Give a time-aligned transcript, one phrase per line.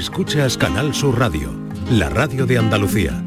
[0.00, 1.52] Escuchas Canal Sur Radio,
[1.90, 3.22] la radio de Andalucía.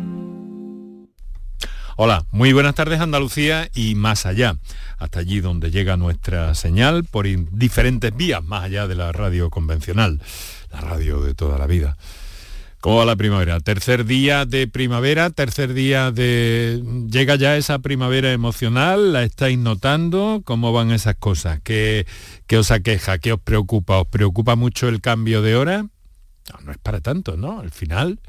[1.98, 4.58] Hola, muy buenas tardes Andalucía y más allá,
[4.98, 10.20] hasta allí donde llega nuestra señal por diferentes vías, más allá de la radio convencional,
[10.72, 11.96] la radio de toda la vida.
[12.82, 13.60] ¿Cómo va la primavera?
[13.60, 16.82] Tercer día de primavera, tercer día de...
[17.08, 19.14] ¿Llega ya esa primavera emocional?
[19.14, 20.42] ¿La estáis notando?
[20.44, 21.60] ¿Cómo van esas cosas?
[21.64, 22.08] ¿Qué,
[22.48, 23.20] qué os aqueja?
[23.20, 24.00] ¿Qué os preocupa?
[24.00, 25.86] ¿Os preocupa mucho el cambio de hora?
[26.52, 27.60] No, no es para tanto, ¿no?
[27.60, 28.20] Al final,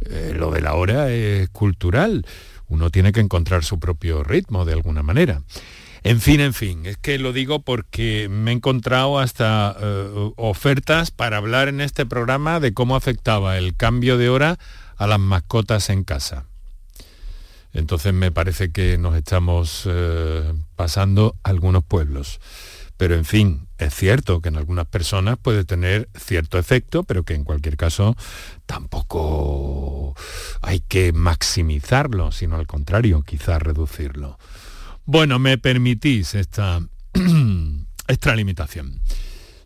[0.00, 2.26] eh, lo de la hora es cultural.
[2.68, 5.42] Uno tiene que encontrar su propio ritmo de alguna manera.
[6.02, 11.10] En fin, en fin, es que lo digo porque me he encontrado hasta eh, ofertas
[11.10, 14.58] para hablar en este programa de cómo afectaba el cambio de hora
[14.96, 16.44] a las mascotas en casa.
[17.72, 22.40] Entonces me parece que nos estamos eh, pasando algunos pueblos.
[22.96, 27.34] Pero en fin, es cierto que en algunas personas puede tener cierto efecto, pero que
[27.34, 28.16] en cualquier caso
[28.64, 30.14] tampoco
[30.62, 34.38] hay que maximizarlo, sino al contrario, quizás reducirlo.
[35.04, 36.80] Bueno, me permitís esta
[38.08, 39.00] extralimitación.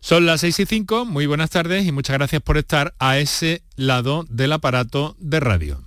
[0.01, 3.63] Son las 6 y 5, muy buenas tardes y muchas gracias por estar a ese
[3.75, 5.83] lado del aparato de radio.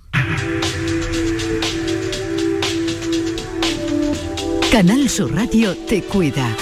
[4.71, 6.55] Canal Sur Radio te cuida.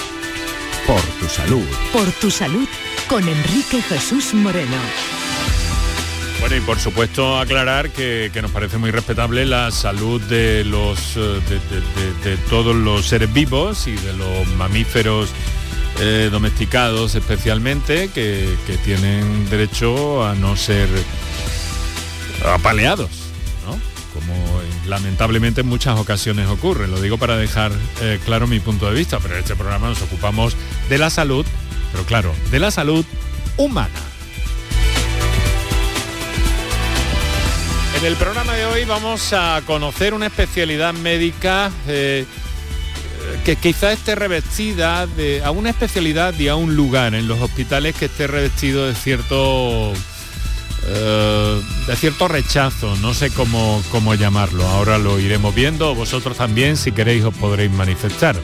[0.86, 1.66] Por tu salud.
[1.92, 2.68] Por tu salud
[3.08, 4.76] con Enrique Jesús Moreno.
[6.40, 11.40] Bueno, y por supuesto aclarar que, nos parece muy respetable la salud de, los, eh,
[12.22, 15.30] de, todos los seres vivos y de los mamíferos
[16.00, 20.88] eh, domesticados especialmente, que, tienen derecho a no ser
[22.44, 23.23] apaleados.
[24.14, 24.34] Como
[24.86, 26.86] lamentablemente en muchas ocasiones ocurre.
[26.86, 30.00] Lo digo para dejar eh, claro mi punto de vista, pero en este programa nos
[30.02, 30.56] ocupamos
[30.88, 31.44] de la salud,
[31.92, 33.04] pero claro, de la salud
[33.56, 33.90] humana.
[37.98, 42.24] En el programa de hoy vamos a conocer una especialidad médica eh,
[43.44, 47.94] que quizá esté revestida de, a una especialidad y a un lugar en los hospitales
[47.94, 49.92] que esté revestido de cierto
[50.86, 56.76] eh, de cierto rechazo, no sé cómo, cómo llamarlo, ahora lo iremos viendo, vosotros también
[56.76, 58.36] si queréis os podréis manifestar.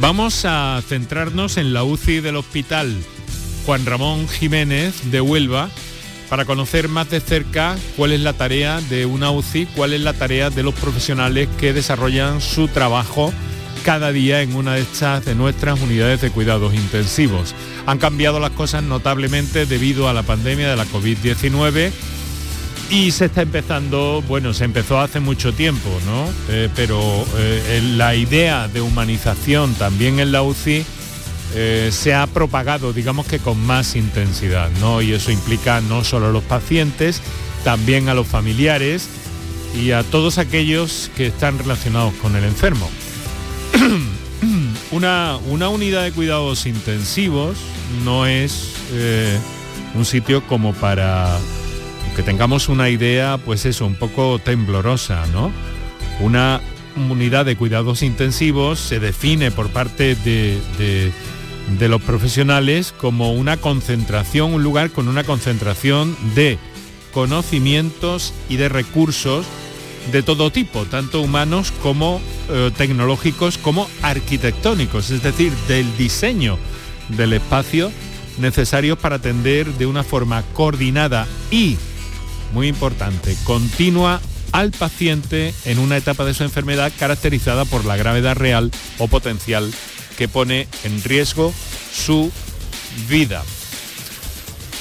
[0.00, 2.96] Vamos a centrarnos en la UCI del hospital
[3.66, 5.68] Juan Ramón Jiménez de Huelva,
[6.32, 10.14] para conocer más de cerca cuál es la tarea de una UCI, cuál es la
[10.14, 13.34] tarea de los profesionales que desarrollan su trabajo
[13.84, 17.54] cada día en una de estas de nuestras unidades de cuidados intensivos.
[17.86, 21.92] Han cambiado las cosas notablemente debido a la pandemia de la COVID-19
[22.90, 26.28] y se está empezando, bueno, se empezó hace mucho tiempo, ¿no?
[26.50, 27.00] Eh, pero
[27.36, 30.84] eh, la idea de humanización también en la UCI
[31.54, 35.00] eh, se ha propagado, digamos que con más intensidad, ¿no?
[35.00, 37.22] Y eso implica no solo a los pacientes,
[37.64, 39.08] también a los familiares
[39.74, 42.90] y a todos aquellos que están relacionados con el enfermo.
[44.92, 47.58] una, una, unidad de cuidados intensivos
[48.04, 49.38] no es eh,
[49.94, 51.38] un sitio como para
[52.14, 55.50] que tengamos una idea, pues eso, un poco temblorosa, ¿no?
[56.20, 56.60] Una
[57.08, 61.12] unidad de cuidados intensivos se define por parte de
[61.78, 66.58] de los profesionales como una concentración, un lugar con una concentración de
[67.12, 69.46] conocimientos y de recursos
[70.10, 72.20] de todo tipo, tanto humanos como
[72.50, 76.58] eh, tecnológicos como arquitectónicos, es decir, del diseño
[77.08, 77.92] del espacio
[78.38, 81.76] necesarios para atender de una forma coordinada y,
[82.52, 84.20] muy importante, continua
[84.52, 89.72] al paciente en una etapa de su enfermedad caracterizada por la gravedad real o potencial
[90.16, 91.52] que pone en riesgo
[91.92, 92.30] su
[93.08, 93.42] vida.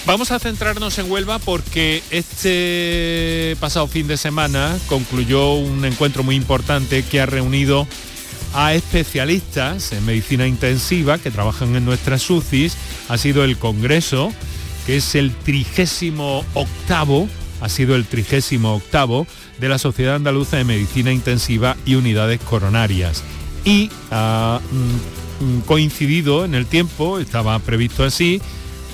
[0.05, 6.35] Vamos a centrarnos en Huelva porque este pasado fin de semana concluyó un encuentro muy
[6.35, 7.87] importante que ha reunido
[8.53, 12.75] a especialistas en medicina intensiva que trabajan en nuestras UCIs.
[13.09, 14.33] Ha sido el Congreso,
[14.87, 17.29] que es el trigésimo octavo,
[17.61, 19.27] ha sido el trigésimo octavo
[19.59, 23.23] de la Sociedad Andaluza de Medicina Intensiva y Unidades Coronarias.
[23.63, 28.39] Y ah, mm, Mm, coincidido en el tiempo, estaba previsto así,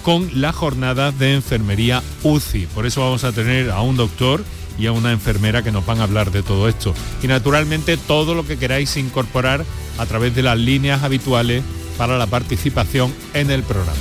[0.08, 2.68] con la jornada de enfermería UCI.
[2.68, 4.42] Por eso vamos a tener a un doctor
[4.80, 6.94] y a una enfermera que nos van a hablar de todo esto.
[7.22, 9.66] Y naturalmente todo lo que queráis incorporar
[9.98, 11.62] a través de las líneas habituales
[11.98, 14.00] para la participación en el programa.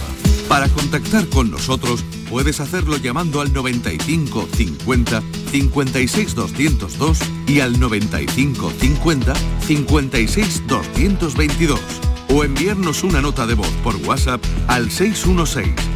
[0.48, 7.18] Para contactar con nosotros puedes hacerlo llamando al 95 50 56 202
[7.48, 9.34] y al 95 50
[9.66, 11.80] 56 222
[12.28, 15.95] o enviarnos una nota de voz por WhatsApp al 616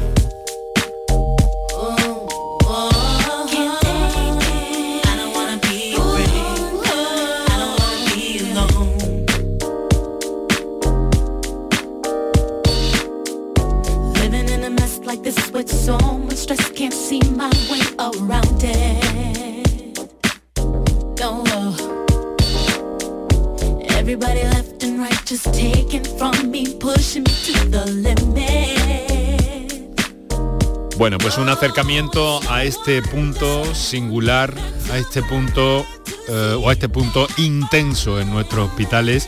[31.01, 34.53] Bueno, pues un acercamiento a este punto singular,
[34.91, 35.83] a este punto
[36.29, 39.27] eh, o a este punto intenso en nuestros hospitales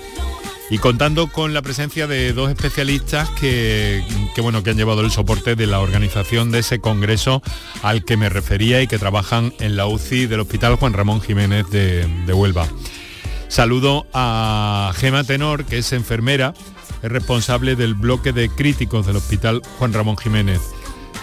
[0.70, 4.04] y contando con la presencia de dos especialistas que,
[4.38, 7.42] bueno, que han llevado el soporte de la organización de ese congreso
[7.82, 11.68] al que me refería y que trabajan en la UCI del Hospital Juan Ramón Jiménez
[11.72, 12.68] de, Huelva.
[13.48, 16.54] Saludo a Gema Tenor, que es enfermera,
[17.02, 20.62] es responsable del bloque de críticos del Hospital Juan Ramón Jiménez.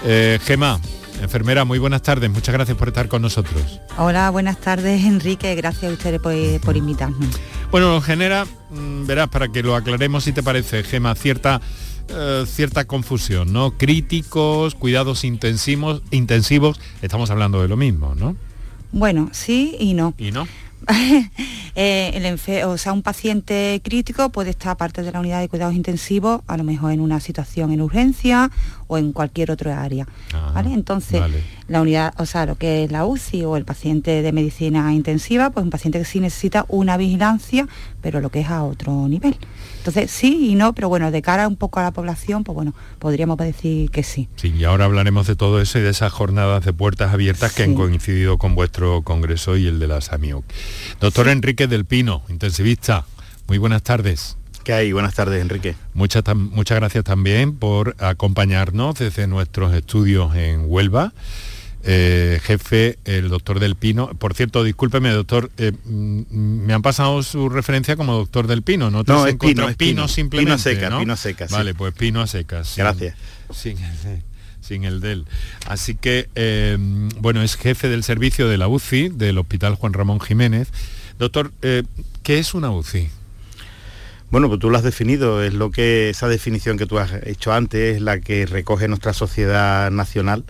[0.05, 0.81] Eh, Gema,
[1.20, 3.81] enfermera, muy buenas tardes, muchas gracias por estar con nosotros.
[3.99, 7.26] Hola, buenas tardes Enrique, gracias a ustedes por, por invitarme.
[7.70, 11.61] Bueno, nos genera, mm, verás, para que lo aclaremos si te parece, Gema, cierta,
[12.08, 13.73] eh, cierta confusión, ¿no?
[13.76, 18.37] Críticos, cuidados intensivos, intensivos, estamos hablando de lo mismo, ¿no?
[18.93, 20.14] Bueno, sí y no.
[20.19, 20.49] ¿Y no?
[21.77, 25.75] Eh, el o sea, un paciente crítico puede estar aparte de la unidad de cuidados
[25.75, 28.50] intensivos, a lo mejor en una situación en urgencia
[28.88, 30.06] o en cualquier otra área.
[30.35, 31.23] Ah, Entonces,
[31.69, 35.50] la unidad, o sea, lo que es la UCI o el paciente de medicina intensiva,
[35.50, 37.69] pues un paciente que sí necesita una vigilancia,
[38.03, 39.37] pero lo que es a otro nivel.
[39.81, 42.75] Entonces, sí y no, pero bueno, de cara un poco a la población, pues bueno,
[42.99, 44.29] podríamos decir que sí.
[44.37, 47.62] Sí, y ahora hablaremos de todo eso y de esas jornadas de puertas abiertas que
[47.62, 50.44] han coincidido con vuestro congreso y el de la SAMIUC.
[51.00, 53.06] Doctor Enrique del Pino, intensivista,
[53.49, 54.37] muy buenas tardes.
[54.65, 54.93] ¿Qué hay?
[54.93, 55.75] Buenas tardes, Enrique.
[55.94, 61.15] Muchas, muchas gracias también por acompañarnos desde nuestros estudios en Huelva.
[61.82, 64.09] Eh, jefe, el doctor Del Pino.
[64.09, 68.91] Por cierto, discúlpeme, doctor, eh, mm, me han pasado su referencia como doctor Del Pino,
[68.91, 69.03] ¿no?
[69.06, 70.53] No, es Pino, es Pino, simplemente.
[70.53, 71.47] Pino seca, Pino seca.
[71.50, 72.75] Vale, pues Pino a secas.
[72.77, 73.17] Gracias.
[73.55, 74.23] Sin, el,
[74.61, 75.25] sin el del.
[75.67, 76.77] Así que, eh,
[77.19, 80.69] bueno, es jefe del servicio de la UCI del Hospital Juan Ramón Jiménez.
[81.19, 83.09] Doctor, ¿qué es una UCI?
[84.31, 87.53] Bueno, pues tú lo has definido, es lo que esa definición que tú has hecho
[87.53, 90.44] antes es la que recoge nuestra sociedad nacional.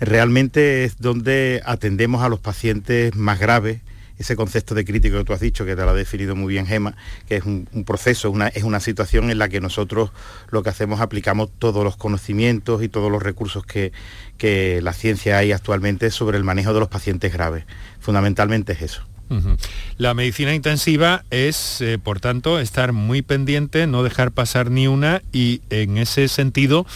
[0.00, 3.80] Realmente es donde atendemos a los pacientes más graves,
[4.18, 6.66] ese concepto de crítico que tú has dicho, que te lo ha definido muy bien
[6.66, 6.96] Gema,
[7.28, 10.10] que es un, proceso, es una situación en la que nosotros
[10.50, 13.92] lo que hacemos aplicamos todos los conocimientos y todos los recursos que,
[14.36, 17.64] que la ciencia hay actualmente sobre el manejo de los pacientes graves.
[18.00, 19.04] Fundamentalmente es eso.
[19.98, 25.22] La medicina intensiva es, eh, por tanto, estar muy pendiente, no dejar pasar ni una
[25.32, 26.86] y en ese sentido,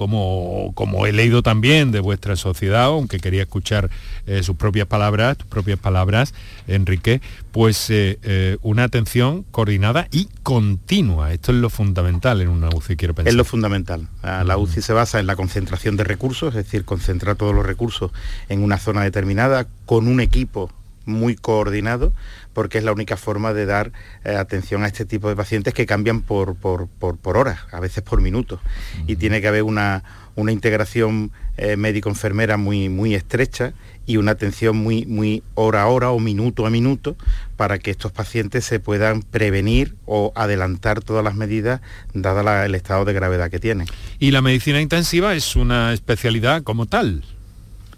[0.00, 3.90] como, como he leído también de vuestra sociedad, aunque quería escuchar
[4.26, 6.32] eh, sus propias palabras, tus propias palabras,
[6.66, 7.20] Enrique,
[7.52, 11.34] pues eh, una atención coordinada y continua.
[11.34, 13.28] Esto es lo fundamental en una UCI, quiero pensar.
[13.28, 14.08] Es lo fundamental.
[14.22, 17.66] Ah, la UCI se basa en la concentración de recursos, es decir, concentrar todos los
[17.66, 18.10] recursos
[18.48, 20.72] en una zona determinada con un equipo
[21.04, 22.14] muy coordinado
[22.52, 23.92] porque es la única forma de dar
[24.24, 28.20] eh, atención a este tipo de pacientes que cambian por, por, horas, a veces por
[28.20, 28.60] minutos.
[29.06, 30.02] Y tiene que haber una,
[30.34, 33.72] una integración eh, médico-enfermera muy, muy estrecha
[34.06, 37.16] y una atención muy, muy hora a hora o minuto a minuto
[37.56, 41.80] para que estos pacientes se puedan prevenir o adelantar todas las medidas
[42.12, 43.86] dada el estado de gravedad que tienen.
[44.18, 47.22] ¿Y la medicina intensiva es una especialidad como tal?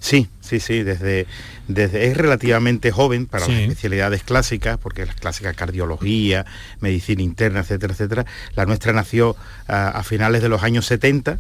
[0.03, 1.29] Sí, sí, sí, desde,
[1.69, 6.45] desde es relativamente joven para las especialidades clásicas, porque las clásicas cardiología,
[6.81, 8.27] medicina interna, etcétera, etcétera.
[8.57, 9.37] La nuestra nació
[9.69, 11.39] a, finales de los años 70,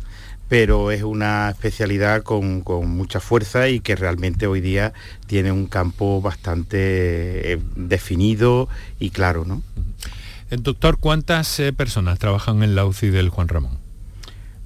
[0.48, 4.92] pero es una especialidad con, mucha fuerza y que realmente hoy día
[5.26, 8.68] tiene un campo bastante eh, definido
[9.00, 9.60] y claro, ¿no?
[10.50, 13.81] El doctor, ¿cuántas eh, personas trabajan en la UCI del Juan Ramón?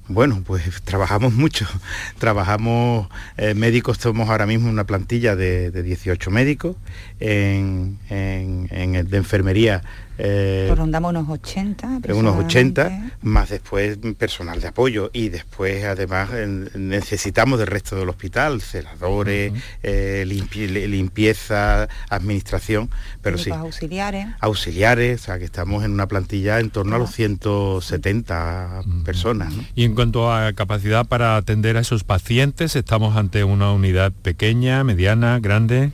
[0.09, 1.67] Bueno, pues trabajamos mucho.
[2.17, 6.77] Trabajamos eh, médicos, somos ahora mismo una plantilla de, 18 médicos.
[7.19, 9.83] En, en, de enfermería
[10.17, 12.01] eh, pues rondamos unos 80.
[12.13, 16.29] Unos 80, más después personal de apoyo y después además
[16.75, 22.89] necesitamos del resto del hospital, celadores, eh, limpieza, administración,
[23.21, 23.51] pero sí.
[23.51, 24.27] auxiliares.
[24.39, 29.53] Auxiliares, o sea que estamos en una plantilla en torno a los 170 personas.
[29.75, 34.83] Y en cuanto a capacidad para atender a esos pacientes, estamos ante una unidad pequeña,
[34.83, 35.91] mediana, grande.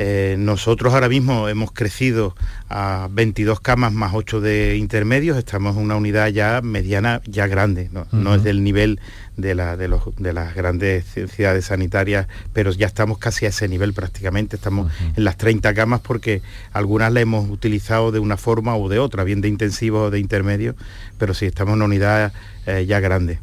[0.00, 2.36] Eh, nosotros ahora mismo hemos crecido
[2.68, 7.90] a 22 camas más 8 de intermedios, estamos en una unidad ya mediana, ya grande,
[8.12, 9.00] no, es del nivel
[9.36, 13.66] de, la, de, los, de, las grandes ciudades sanitarias, pero ya estamos casi a ese
[13.66, 18.76] nivel prácticamente, estamos en las 30 camas porque algunas las hemos utilizado de una forma
[18.76, 20.76] o de otra, bien de intensivo o de intermedio,
[21.18, 22.32] pero sí estamos en una unidad
[22.66, 23.40] eh, ya grande.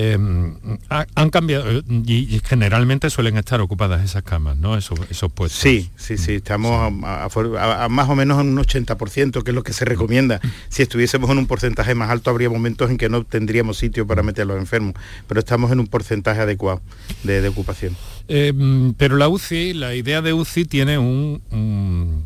[0.00, 0.54] Em,
[0.88, 4.76] han cambiado y, generalmente suelen estar ocupadas esas camas, ¿no?
[4.76, 5.58] Esos, esos puestos.
[5.60, 9.72] Sí, sí, sí, estamos A, más o menos en un 80%, que es lo que
[9.72, 10.40] se recomienda.
[10.68, 14.22] Si estuviésemos en un porcentaje más alto, habría momentos en que no tendríamos sitio para
[14.22, 14.94] meter a los enfermos,
[15.26, 16.80] pero estamos en un porcentaje adecuado
[17.24, 17.96] de, ocupación.
[18.28, 22.22] Em, pero la UCI, la idea de UCI tiene un,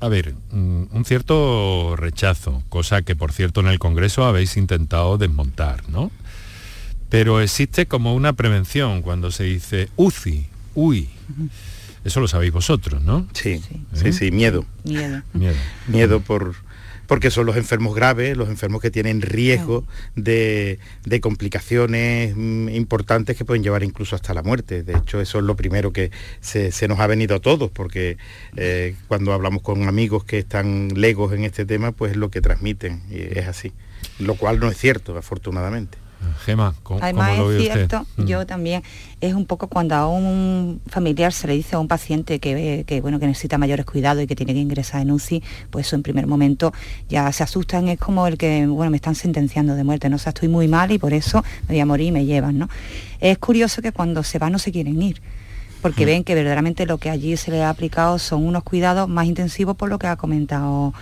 [0.00, 5.88] a ver, un cierto rechazo, cosa que por cierto en el Congreso habéis intentado desmontar,
[5.88, 6.10] ¿no?
[7.08, 11.08] Pero existe como una prevención cuando se dice UCI, UI.
[12.04, 13.26] Eso lo sabéis vosotros, ¿no?
[13.32, 13.60] Sí,
[13.92, 14.64] sí, sí, miedo.
[14.84, 15.22] Miedo.
[15.88, 16.20] Miedo.
[16.20, 16.54] por,
[17.06, 19.84] porque son los enfermos graves, los enfermos que tienen riesgo
[20.14, 20.78] de,
[21.20, 24.82] complicaciones mm, importantes que pueden llevar incluso hasta la muerte.
[24.82, 26.10] De hecho, eso es lo primero que
[26.40, 28.18] se, nos ha venido a todos, porque
[28.56, 32.40] eh, cuando hablamos con amigos que están legos en este tema, pues es lo que
[32.40, 33.72] transmiten, y es así.
[34.18, 35.98] Lo cual no es cierto, afortunadamente.
[36.44, 38.24] Gema, ¿cómo, Además es cierto, mm.
[38.24, 38.82] yo también,
[39.20, 43.00] es un poco cuando a un familiar se le dice a un paciente que, que,
[43.00, 46.02] bueno, que necesita mayores cuidados y que tiene que ingresar en UCI, pues eso en
[46.02, 46.72] primer momento
[47.08, 50.16] ya se asustan, es como el que, bueno, me están sentenciando de muerte, ¿no?
[50.16, 52.58] O sea, estoy muy mal y por eso me voy a morir y me llevan,
[52.58, 52.68] ¿no?
[53.20, 55.20] Es curioso que cuando se va no se quieren ir
[55.82, 59.26] porque ven que verdaderamente lo que allí se le ha aplicado son unos cuidados más
[59.26, 60.92] intensivos por lo que ha comentado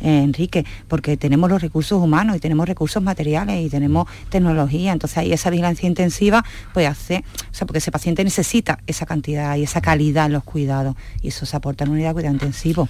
[0.00, 5.18] eh, Enrique, porque tenemos los recursos humanos y tenemos recursos materiales y tenemos tecnología, entonces
[5.18, 9.62] ahí esa vigilancia intensiva pues hace, o sea, porque ese paciente necesita esa cantidad y
[9.62, 12.88] esa calidad en los cuidados y eso se aporta en unidad de cuidado intensivo.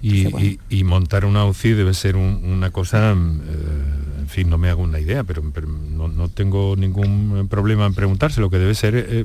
[0.00, 5.00] Y, montar una UCI debe ser una cosa, eh, en fin, no me hago una
[5.00, 9.24] idea, pero, no, tengo ningún problema en preguntarse, lo que debe ser eh,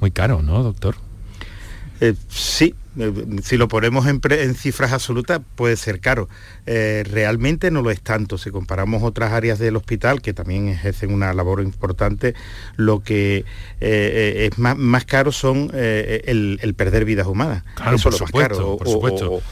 [0.00, 0.96] muy caro, ¿no, doctor?
[2.00, 3.12] Eh, sí, eh,
[3.42, 4.20] si lo ponemos en,
[4.54, 6.28] cifras absolutas puede ser caro.
[6.66, 8.38] Eh, realmente no lo es tanto.
[8.38, 12.34] Si comparamos otras áreas del hospital que también ejercen una labor importante,
[12.76, 13.44] lo que
[13.80, 17.64] es más, caro son el, perder vidas humanas.
[17.74, 18.76] Claro, Eso por lo más caro.
[18.76, 19.42] Por supuesto o,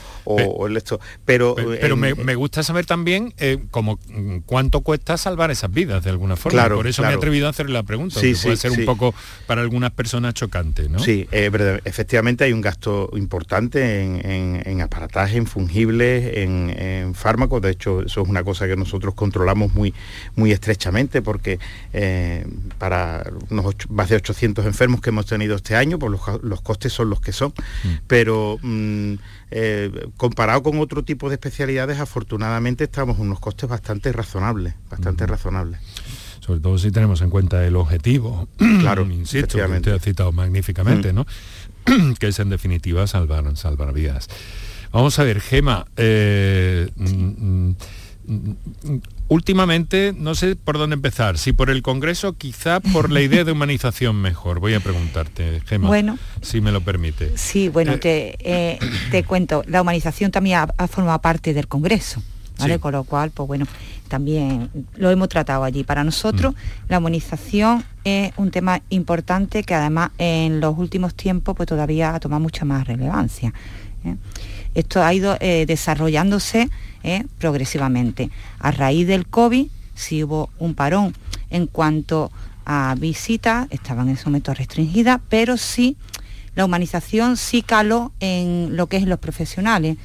[0.67, 1.01] el esto.
[1.25, 6.11] Pero, pero, me, gusta saber también eh, como mm, cuánto cuesta salvar esas vidas de
[6.11, 6.59] alguna forma.
[6.59, 9.15] Claro, Por eso me he atrevido a hacer la pregunta, sí, puede ser un poco
[9.47, 10.99] para algunas personas chocante, ¿no?
[10.99, 17.63] Sí, efectivamente hay un gasto importante en, aparataje, en fungibles, en, fármacos.
[17.63, 19.95] De hecho, eso es una cosa que nosotros controlamos muy,
[20.35, 21.59] muy estrechamente porque
[21.93, 22.47] eh,
[22.79, 27.11] para unos más de 800 enfermos que hemos tenido este año, pues los, costes son
[27.11, 27.53] los que son.
[27.85, 27.89] Mm.
[28.07, 29.15] Pero mm,
[29.51, 35.27] eh, comparado con otro tipo de especialidades, afortunadamente estamos en unos costes bastante razonables, bastante
[35.27, 35.81] razonables.
[36.41, 38.49] Sobre todo si tenemos en cuenta el objetivo,
[38.81, 41.27] claro, insisto, que usted ha citado magníficamente, ¿no?
[42.19, 44.29] que es en definitiva salvar, salvar vidas.
[44.93, 47.77] Vamos a ver, Gema, eh, mm, mm,
[49.29, 53.53] Últimamente, no sé por dónde empezar, si por el Congreso, quizá por la idea de
[53.53, 54.61] humanización mejor.
[54.61, 57.37] Voy a preguntarte, Gemma, bueno, si me lo permite.
[57.37, 58.79] Sí, bueno, eh, te, eh,
[59.11, 62.23] te, cuento, la humanización también ha, formado parte del Congreso,
[62.59, 62.79] ¿vale?
[62.79, 63.67] Con lo cual, pues bueno,
[64.09, 65.85] también lo hemos tratado allí.
[65.85, 66.59] Para nosotros, mm.
[66.89, 72.21] la humanización es un tema importante que además en los últimos tiempos pues todavía ha
[72.21, 73.53] tomado mucha más relevancia.
[74.05, 74.17] ¿eh?
[74.77, 76.69] Esto ha ido desarrollándose
[77.03, 77.25] ¿eh?
[77.39, 78.31] progresivamente.
[78.59, 81.15] A raíz del COVID sí hubo un parón
[81.51, 82.31] en cuanto
[82.67, 85.97] a visitas, estaban en ese momento restringidas, pero sí
[86.55, 89.97] la humanización sí caló en lo que es los profesionales.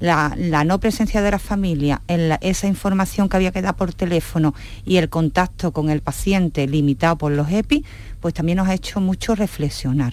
[0.00, 4.54] la, no presencia de la familia, en esa información que había que dar por teléfono
[4.84, 7.84] y el contacto con el paciente limitado por los EPI,
[8.20, 10.12] pues también nos ha hecho mucho reflexionar.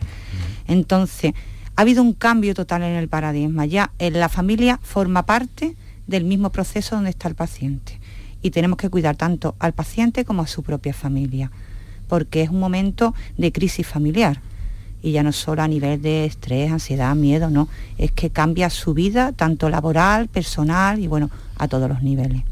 [0.67, 1.33] Entonces,
[1.75, 3.65] ha habido un cambio total en el paradigma.
[3.65, 5.75] Ya en la familia forma parte
[6.07, 7.99] del mismo proceso donde está el paciente.
[8.41, 11.51] Y tenemos que cuidar tanto al paciente como a su propia familia,
[12.07, 14.39] porque es un momento de crisis familiar.
[15.01, 17.67] Y ya no solo a nivel de estrés, ansiedad, miedo, no.
[17.97, 22.43] Es que cambia su vida, tanto laboral, personal y bueno, a todos los niveles.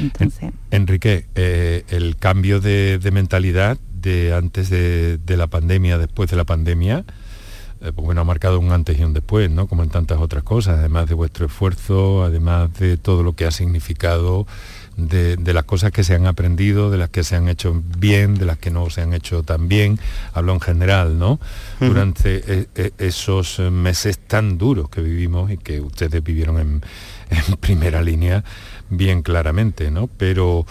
[0.00, 0.52] Entonces...
[0.70, 7.04] Enrique, eh, el cambio de, mentalidad de antes de la pandemia, después de la pandemia,
[7.84, 9.66] eh, pues bueno, ha marcado un antes y un después, ¿no?
[9.66, 13.50] Como en tantas otras cosas, además de vuestro esfuerzo, además de todo lo que ha
[13.50, 14.46] significado
[14.96, 18.46] de, las cosas que se han aprendido, de las que se han hecho bien, de
[18.46, 19.98] las que no se han hecho tan bien,
[20.32, 21.40] hablo en general, ¿no?
[21.78, 26.82] Durante e, e, esos meses tan duros que vivimos y que ustedes vivieron en,
[27.60, 28.44] primera línea
[28.88, 30.06] bien claramente, ¿no?
[30.06, 30.66] Pero,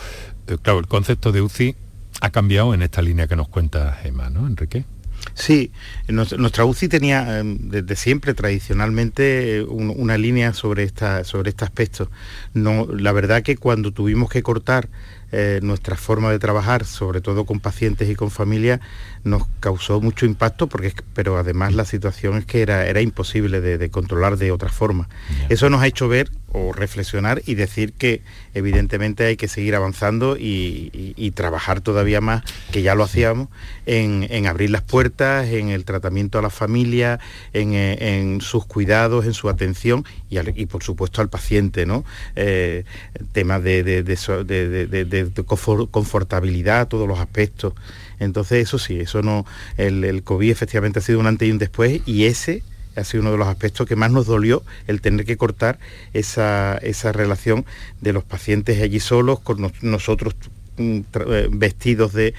[0.48, 1.76] eh, claro, el concepto de UCI
[2.22, 4.86] ha cambiado en esta línea que nos cuenta Gemma, ¿no, Enrique?
[5.36, 5.72] Sí,
[6.08, 10.92] nuestra UCI tenía em, desde siempre tradicionalmente una línea sobre,
[11.24, 12.10] sobre este aspecto.
[12.54, 14.90] No, la verdad que cuando tuvimos que cortar
[15.36, 18.80] eh, nuestra forma de trabajar, sobre todo con pacientes y con familias,
[19.24, 23.90] nos causó mucho impacto, porque, pero además la situación es que era, era imposible de,
[23.90, 25.10] controlar de otra forma.
[25.50, 28.22] Eso nos ha hecho ver o reflexionar y decir que
[28.54, 33.48] evidentemente hay que seguir avanzando y, trabajar todavía más, que ya lo hacíamos,
[33.88, 37.20] en, abrir las puertas, en el tratamiento a la familia,
[37.54, 42.06] en, sus cuidados, en su atención y, por supuesto al paciente, ¿no?
[42.36, 42.84] Eh,
[43.32, 47.74] temas de, de confortabilidad, todos los aspectos.
[48.20, 49.46] Entonces eso sí, eso no,
[49.78, 52.64] el, el COVID efectivamente ha sido un antes y un después y ese
[52.96, 55.80] ha sido uno de los aspectos que más nos dolió el tener que cortar
[56.14, 56.80] esa,
[57.12, 57.66] relación
[58.02, 60.36] de los pacientes allí solos con nosotros
[60.78, 62.34] mm, eh, vestidos de,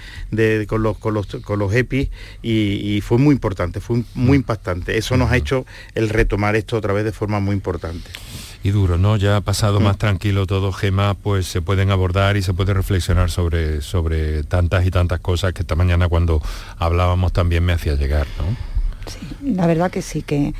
[0.68, 2.10] con, los, con, los, con los EPIs
[2.42, 4.96] y, fue muy importante, fue muy impactante.
[4.96, 8.10] Eso nos ha hecho el retomar esto otra vez de forma muy importante.
[8.64, 9.16] Y duro, ¿no?
[9.16, 13.30] Ya ha pasado más tranquilo todo, Gema, pues se pueden abordar y se puede reflexionar
[13.30, 16.42] sobre, sobre tantas y tantas cosas que esta mañana cuando
[16.78, 18.56] hablábamos también me hacía llegar, ¿no?
[19.06, 20.54] Sí, la verdad que sí, que,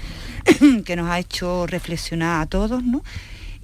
[0.85, 3.03] que nos ha hecho reflexionar a todos, ¿no?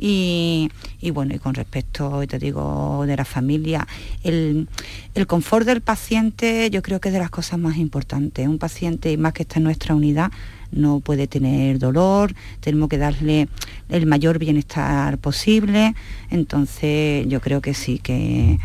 [0.02, 0.70] Y,
[1.12, 3.86] bueno, y con respecto, te digo, de la familia,
[4.22, 4.66] el,
[5.26, 8.48] confort del paciente yo creo que es de las cosas más importantes.
[8.48, 10.32] Un paciente, más que está en nuestra unidad,
[10.72, 13.48] no puede tener dolor, tenemos que darle
[13.88, 15.94] el mayor bienestar posible.
[16.30, 18.58] Entonces yo creo que sí, que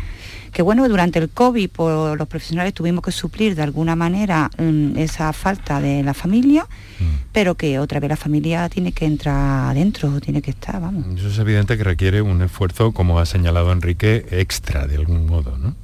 [0.56, 4.96] que bueno, durante el COVID por los profesionales tuvimos que suplir de alguna manera mm,
[4.96, 6.62] esa falta de la familia,
[6.98, 7.28] mm.
[7.30, 11.04] pero que otra vez la familia tiene que entrar adentro, tiene que estar, vamos.
[11.14, 15.58] Eso es evidente que requiere un esfuerzo, como ha señalado Enrique, extra de algún modo,
[15.58, 15.76] ¿no?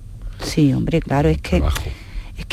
[0.42, 1.62] Sí, hombre, claro, es que...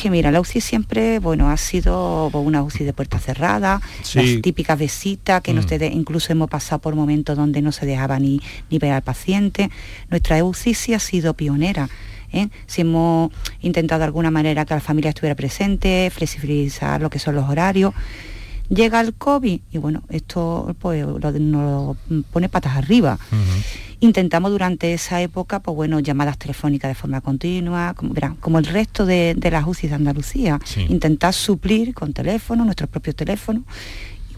[0.02, 3.82] que mira, la UCI siempre, bueno, ha sido una UCI de puerta cerrada,
[4.14, 5.58] las típicas visitas que mm.
[5.58, 9.70] ustedes incluso hemos pasado por momentos donde no se dejaba ni, ni ver al paciente.
[10.10, 11.90] Nuestra UCI sí ha sido pionera
[12.32, 12.48] ¿eh?
[12.66, 17.36] si hemos intentado de alguna manera que la familia estuviera presente, flexibilizar lo que son
[17.36, 17.94] los horarios.
[18.70, 21.98] Llega el COVID y bueno, esto pues nos
[22.32, 23.18] pone patas arriba.
[24.00, 29.06] Intentamos durante esa época, pues bueno, llamadas telefónicas de forma continua, como, como el resto
[29.06, 33.64] de, las UCI de Andalucía, intentar suplir con teléfono, nuestros propios teléfonos.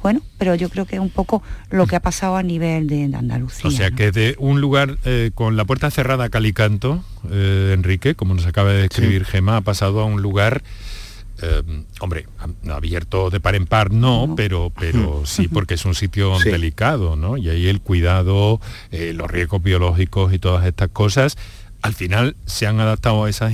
[0.02, 3.04] Bueno, pero yo creo que es un poco lo que ha pasado a nivel de,
[3.16, 3.68] Andalucía.
[3.68, 8.16] O sea, que de un lugar eh, con la puerta cerrada a Calicanto, eh, Enrique,
[8.16, 10.64] como nos acaba de describir Gema, ha pasado a un lugar...
[11.42, 11.64] Eh,
[12.00, 12.28] hombre,
[12.70, 17.38] abierto de par en par no, pero, pero sí porque es un sitio delicado, ¿no?
[17.38, 18.60] Y ahí el cuidado,
[18.92, 21.38] los riesgos biológicos y todas estas cosas,
[21.82, 23.54] al final se han adaptado a esas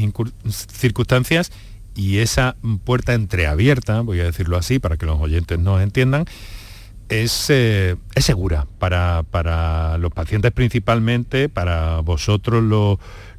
[0.50, 1.52] circunstancias
[1.98, 6.26] y esa puerta entreabierta, voy a decirlo así para que los oyentes nos entiendan,
[7.10, 12.64] es, eh, es segura para, para, los pacientes principalmente, para vosotros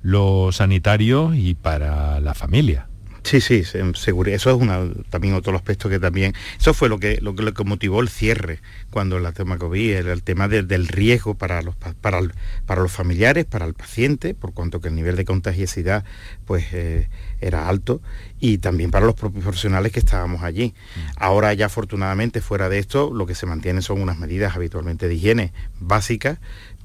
[0.02, 2.87] los sanitarios y para la familia.
[3.28, 3.62] Sí, sí,
[3.94, 4.30] seguro.
[4.30, 8.00] Eso es una, también otro aspecto que también, eso fue lo que, lo, que motivó
[8.00, 12.20] el cierre cuando la tema COVID, era el tema del riesgo para los, para,
[12.64, 16.04] para, los familiares, para el paciente, por cuanto que el nivel de contagiosidad
[16.46, 17.10] pues, eh,
[17.42, 18.00] era alto,
[18.40, 20.74] y también para los propios profesionales que estábamos allí.
[20.96, 21.00] Mm.
[21.16, 25.14] Ahora ya afortunadamente fuera de esto, lo que se mantiene son unas medidas habitualmente de
[25.16, 26.38] higiene básicas,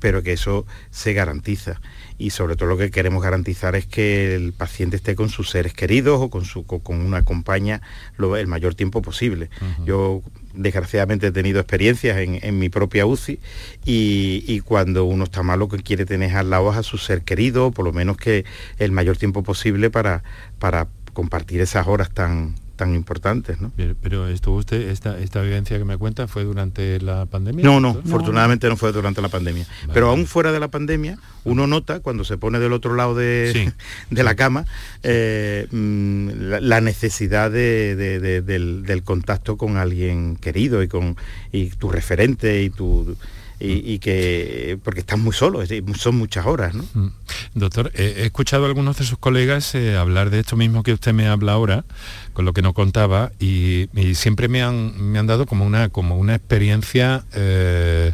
[0.04, 1.80] pero que eso se garantiza.
[2.24, 5.74] Y sobre todo lo que queremos garantizar es que el paciente esté con sus seres
[5.74, 7.82] queridos o con, su, con una compañía
[8.16, 9.50] lo, el mayor tiempo posible.
[9.86, 10.22] Yo
[10.54, 13.42] desgraciadamente he tenido experiencias en, mi propia UCI
[13.84, 17.84] y, cuando uno está malo que quiere tener al lado a su ser querido, por
[17.84, 18.46] lo menos que
[18.80, 20.24] el mayor tiempo posible para,
[20.60, 23.62] para compartir esas horas tan, tan importantes.
[23.62, 23.72] ¿no?
[24.02, 27.64] Pero, estuvo usted, esta, esta vivencia que me cuenta fue durante la pandemia.
[27.64, 28.78] No, no, afortunadamente no.
[28.78, 29.66] fue durante la pandemia.
[29.94, 33.74] Pero aún fuera de la pandemia, uno nota cuando se pone del otro lado de,
[34.10, 34.66] de la cama
[35.04, 36.30] eh, mm,
[36.62, 41.18] la, necesidad del, contacto con alguien querido y con
[41.52, 43.16] y tu referente y tu
[43.64, 46.76] y, que porque están muy solos, son muchas horas.
[46.76, 46.84] ¿no?
[46.94, 47.12] Mm.
[47.56, 51.14] Doctor, he escuchado a algunos de sus colegas eh, hablar de esto mismo que usted
[51.14, 51.86] me habla ahora,
[52.34, 56.18] con lo que no contaba, y, siempre me han, me han dado como una, como
[56.18, 58.14] una experiencia eh,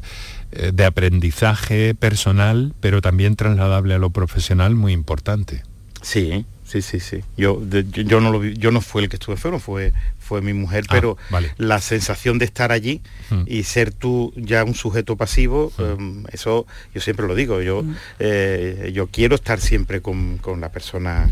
[0.51, 5.63] eh, de aprendizaje personal, pero también trasladable a lo profesional muy importante.
[6.01, 7.21] Sí, sí, sí, sí.
[7.37, 9.93] Yo, yo, no lo yo no fue el que estuve enfermo, fue
[10.29, 11.17] fue mi mujer, ah, pero
[11.57, 13.45] la sensación de estar allí hmm.
[13.47, 15.83] y ser tú ya un sujeto pasivo, hmm.
[15.83, 17.95] em, eso yo siempre lo digo, yo, hmm.
[18.19, 21.29] eh, yo quiero estar siempre con, la persona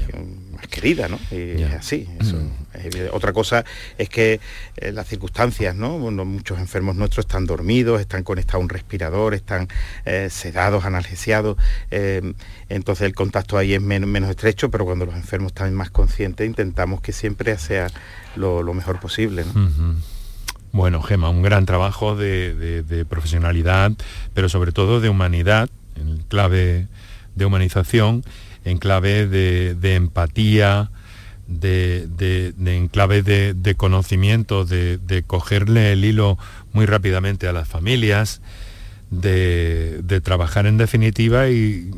[0.52, 1.20] más querida, ¿no?
[1.32, 2.08] Y es así.
[3.12, 3.66] otra cosa
[3.98, 4.40] es que
[4.78, 6.00] eh, las circunstancias, ¿no?
[6.00, 9.68] muchos enfermos nuestros están dormidos, están conectados a un respirador, están
[10.06, 11.58] eh, sedados, analgesiados,
[11.92, 12.34] em,
[12.70, 17.02] entonces el contacto ahí es menos estrecho, pero cuando los enfermos están más conscientes intentamos
[17.02, 17.88] que siempre sea
[18.38, 19.44] lo, mejor posible.
[20.72, 23.92] Bueno, Gema, un gran trabajo de, profesionalidad,
[24.34, 26.88] pero sobre todo de humanidad, en clave
[27.36, 28.24] de humanización,
[28.66, 30.92] en clave de, empatía,
[31.48, 36.38] de, en clave de, conocimiento, de, cogerle el hilo
[36.74, 38.42] muy rápidamente a las familias,
[39.10, 41.90] de, trabajar en definitiva y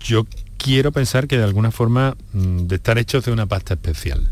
[0.00, 4.30] yo quiero pensar que de alguna forma mm, de estar hechos de una pasta especial.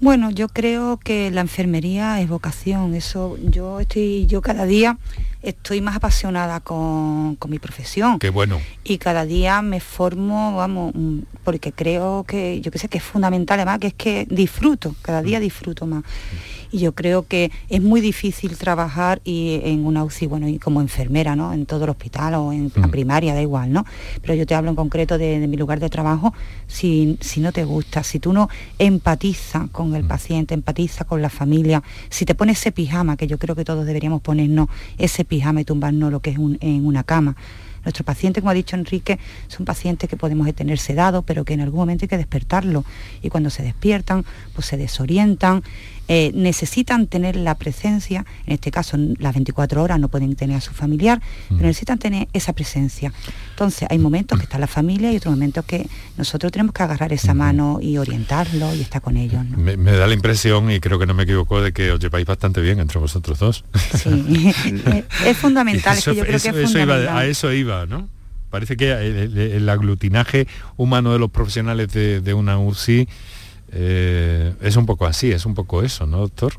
[0.00, 2.94] Bueno, yo creo que la enfermería es vocación.
[2.94, 4.96] Eso yo estoy, yo cada día
[5.42, 8.18] estoy más apasionada con, mi profesión.
[8.18, 8.60] Qué bueno.
[8.84, 13.04] Y cada día me formo, vamos, mm, porque creo que, yo que sé que es
[13.04, 16.04] fundamental además, que es que disfruto, cada día disfruto más
[16.70, 20.80] y yo creo que es muy difícil trabajar y en una UCI, bueno, y como
[20.80, 21.52] enfermera, ¿no?
[21.52, 22.90] En todo el hospital o en la mm.
[22.90, 23.84] primaria, da igual, ¿no?
[24.22, 26.34] Pero yo te hablo en concreto de, mi lugar de trabajo,
[26.66, 28.48] si, si, no te gusta, si tú no
[28.78, 30.08] empatizas con el mm.
[30.08, 33.86] paciente, empatizas con la familia, si te pones ese pijama, que yo creo que todos
[33.86, 37.36] deberíamos ponernos ese pijama y tumbarnos lo que es en una cama,
[37.84, 41.62] Nuestros pacientes, como ha dicho Enrique, son pacientes que podemos tener sedado, pero que en
[41.62, 42.84] algún momento hay que despertarlo.
[43.22, 45.62] Y cuando se despiertan, pues se desorientan,
[46.08, 50.60] eh, necesitan tener la presencia, en este caso las 24 horas no pueden tener a
[50.60, 51.66] su familiar, pero mm.
[51.66, 53.12] necesitan tener esa presencia.
[53.50, 57.12] Entonces hay momentos que está la familia y otros momentos que nosotros tenemos que agarrar
[57.12, 59.44] esa mano y orientarlo y estar con ellos.
[59.56, 62.60] Me, da la impresión, y creo que no me equivoco, de que os lleváis bastante
[62.60, 63.64] bien entre vosotros dos.
[63.94, 64.54] Sí,
[65.26, 68.08] es fundamental, yo creo que es a eso iba, ¿no?
[68.50, 70.46] Parece que el, aglutinaje
[70.78, 73.06] humano de los profesionales de, de una UCI
[73.72, 76.54] eh, es un poco así, es un poco eso, ¿no, doctor?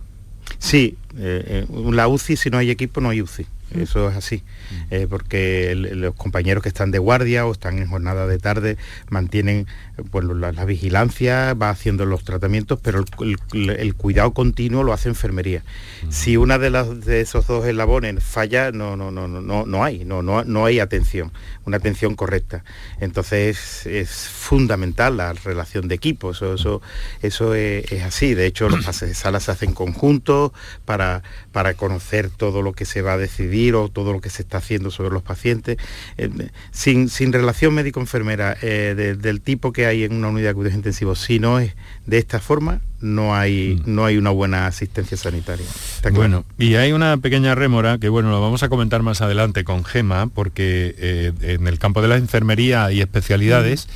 [0.57, 3.45] Sí, eh, eh, la UCI si no hay equipo no hay UCI.
[3.75, 4.43] Eso es así,
[4.89, 8.77] eh, porque los compañeros que están de guardia o están en jornada de tarde
[9.09, 9.67] mantienen
[10.09, 13.05] pues, la, vigilancia, va haciendo los tratamientos, pero
[13.53, 15.63] el, cuidado continuo lo hace enfermería.
[16.09, 20.03] Si una de, las, de esos dos eslabones falla, no, no, no, no, no hay,
[20.03, 21.31] no, no, no hay atención,
[21.65, 22.63] una atención correcta.
[22.99, 26.81] Entonces es, fundamental la relación de equipo, eso, eso,
[27.21, 28.33] eso es, es, así.
[28.33, 30.53] De hecho, los pases de sala se hacen conjuntos
[30.85, 34.41] para, para conocer todo lo que se va a decidir o todo lo que se
[34.41, 35.77] está haciendo sobre los pacientes.
[36.17, 36.29] Eh,
[36.71, 41.39] sin, relación médico-enfermera eh, del tipo que hay en una unidad de cuidados intensivos, si
[41.39, 43.93] no es de esta forma, no hay, mm.
[43.93, 45.65] no hay una buena asistencia sanitaria.
[46.11, 49.83] Bueno, y hay una pequeña rémora que bueno, lo vamos a comentar más adelante con
[49.83, 53.87] Gema, porque eh, en el campo de la enfermería hay especialidades.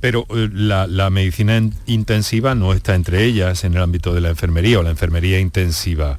[0.00, 4.78] pero la, la, medicina intensiva no está entre ellas en el ámbito de la enfermería
[4.78, 6.18] o la enfermería intensiva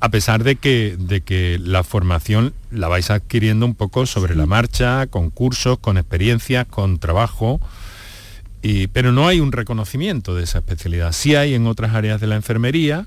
[0.00, 4.46] a pesar de que, de que la formación la vais adquiriendo un poco sobre la
[4.46, 7.60] marcha, con cursos, con experiencias, con trabajo,
[8.62, 11.12] y, pero no hay un reconocimiento de esa especialidad.
[11.12, 13.06] Sí hay en otras áreas de la enfermería,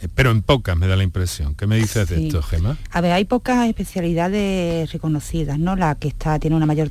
[0.00, 1.54] eh, pero en pocas me da la impresión.
[1.54, 2.76] ¿Qué me dices de esto, Gemma?
[2.90, 5.76] A ver, hay pocas especialidades reconocidas, ¿no?
[5.76, 6.90] La que está, tiene una mayor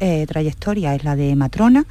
[0.00, 1.86] eh, trayectoria es la de matrona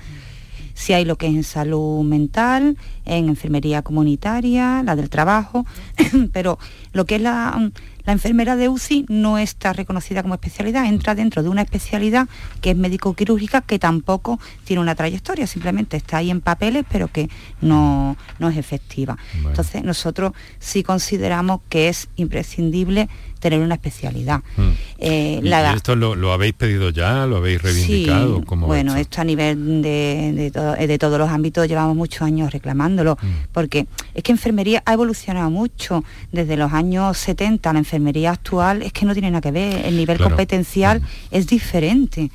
[0.81, 5.63] si hay lo que es en salud mental, en enfermería comunitaria, la del trabajo,
[6.33, 6.57] pero
[6.91, 7.71] lo que es la,
[8.03, 12.27] la enfermera de UCI no está reconocida como especialidad, entra dentro de una especialidad
[12.61, 17.29] que es médico-quirúrgica que tampoco tiene una trayectoria, simplemente está ahí en papeles pero que
[17.61, 19.19] no, no es efectiva.
[19.45, 23.07] Entonces nosotros sí consideramos que es imprescindible
[23.41, 24.41] tener una especialidad.
[24.55, 24.69] Mm.
[24.99, 25.41] Eh,
[25.75, 27.25] esto lo, habéis pedido ya?
[27.25, 28.39] ¿Lo habéis reivindicado?
[28.39, 29.19] Sí, bueno, esto?
[29.19, 30.51] a nivel de,
[30.87, 33.27] de, todos los ámbitos llevamos muchos años reclamándolo, mm.
[33.51, 38.93] porque es que enfermería ha evolucionado mucho desde los años 70 la enfermería actual es
[38.93, 41.05] que no tiene nada que ver, el nivel competencial mm.
[41.31, 42.31] es diferente.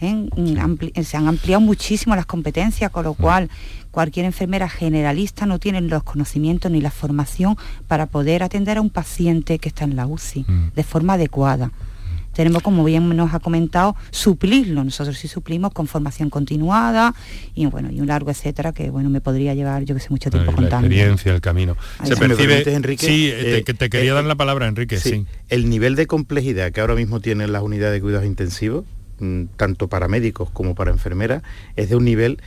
[0.00, 1.04] ¿eh?
[1.04, 3.50] se han ampliado muchísimo las competencias, con lo cual
[3.90, 7.56] cualquier enfermera generalista no tiene los conocimientos ni la formación
[7.88, 10.72] para poder atender a un paciente que está en la UCI mm.
[10.74, 11.72] de forma adecuada.
[12.32, 14.84] tenemos, como bien nos ha comentado, suplirlo.
[14.84, 17.14] Nosotros sí suplimos con formación continuada
[17.54, 20.30] y bueno, y un largo etcétera que bueno me podría llevar yo que sé mucho
[20.30, 20.88] tiempo contando.
[20.88, 21.76] La experiencia, el camino.
[22.04, 24.98] Se percibe, Enrique, sí, eh, te, te, quería dar la palabra, Enrique.
[24.98, 28.84] Sí, El nivel de complejidad que ahora mismo tienen las unidades de cuidados intensivos,
[29.18, 31.42] mm, tanto para médicos como para enfermeras,
[31.76, 32.40] es de un nivel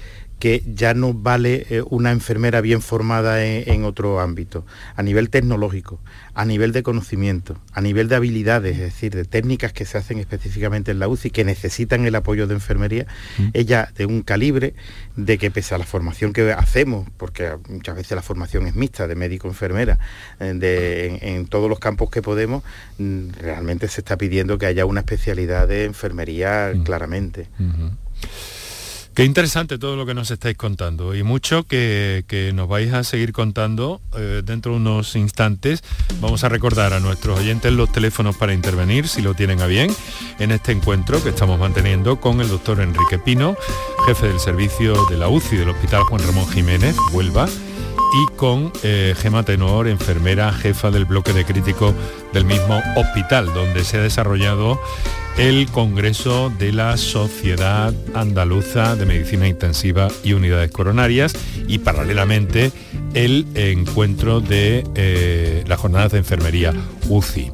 [0.43, 6.01] que ya no vale eh, una enfermera bien formada en, otro ámbito, a nivel tecnológico,
[6.33, 10.19] a nivel de conocimiento, a nivel de habilidades, es decir, de técnicas que se hacen
[10.19, 13.47] específicamente en la UCI, que necesitan el apoyo de enfermería, mm.
[13.53, 14.73] ella de un calibre
[15.15, 19.07] de que pese a la formación que hacemos, porque muchas veces la formación es mixta
[19.07, 19.97] de médico-enfermera,
[20.41, 22.65] eh, en, todos los campos que podemos,
[22.97, 26.83] mm, realmente se está pidiendo que haya una especialidad de enfermería mm.
[26.83, 27.47] claramente.
[29.15, 33.31] Qué interesante todo lo que nos estáis contando y mucho que, nos vais a seguir
[33.31, 35.83] contando eh, dentro de unos instantes.
[36.19, 39.95] Vamos a recordar a nuestros oyentes los teléfonos para intervenir, si lo tienen a bien,
[40.39, 43.55] en este encuentro que estamos manteniendo con el doctor Enrique Pino,
[44.07, 47.47] jefe del servicio de la UCI del Hospital Juan Ramón Jiménez, Huelva,
[48.13, 51.93] y con eh, Gema Tenor, enfermera jefa del bloque de crítico
[52.33, 54.79] del mismo hospital, donde se ha desarrollado
[55.37, 61.35] el Congreso de la Sociedad Andaluza de Medicina Intensiva y Unidades Coronarias
[61.67, 62.71] y paralelamente
[63.13, 66.73] el encuentro de eh, las jornadas de enfermería
[67.09, 67.51] UCI.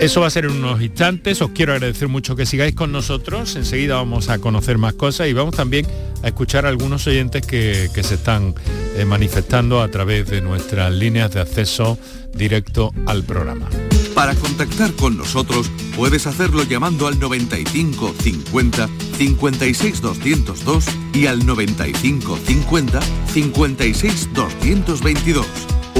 [0.00, 3.56] Eso va a ser en unos instantes, os quiero agradecer mucho que sigáis con nosotros,
[3.56, 5.86] enseguida vamos a conocer más cosas y vamos también
[6.22, 8.54] a escuchar a algunos oyentes que, se están
[8.96, 11.98] eh, manifestando a través de nuestras líneas de acceso
[12.32, 13.68] directo al programa.
[14.14, 22.38] Para contactar con nosotros puedes hacerlo llamando al 95 50 56 202 y al 95
[22.46, 23.00] 50
[23.32, 25.46] 56 222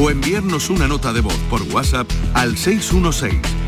[0.01, 3.68] o enviarnos una nota de voz por WhatsApp al 616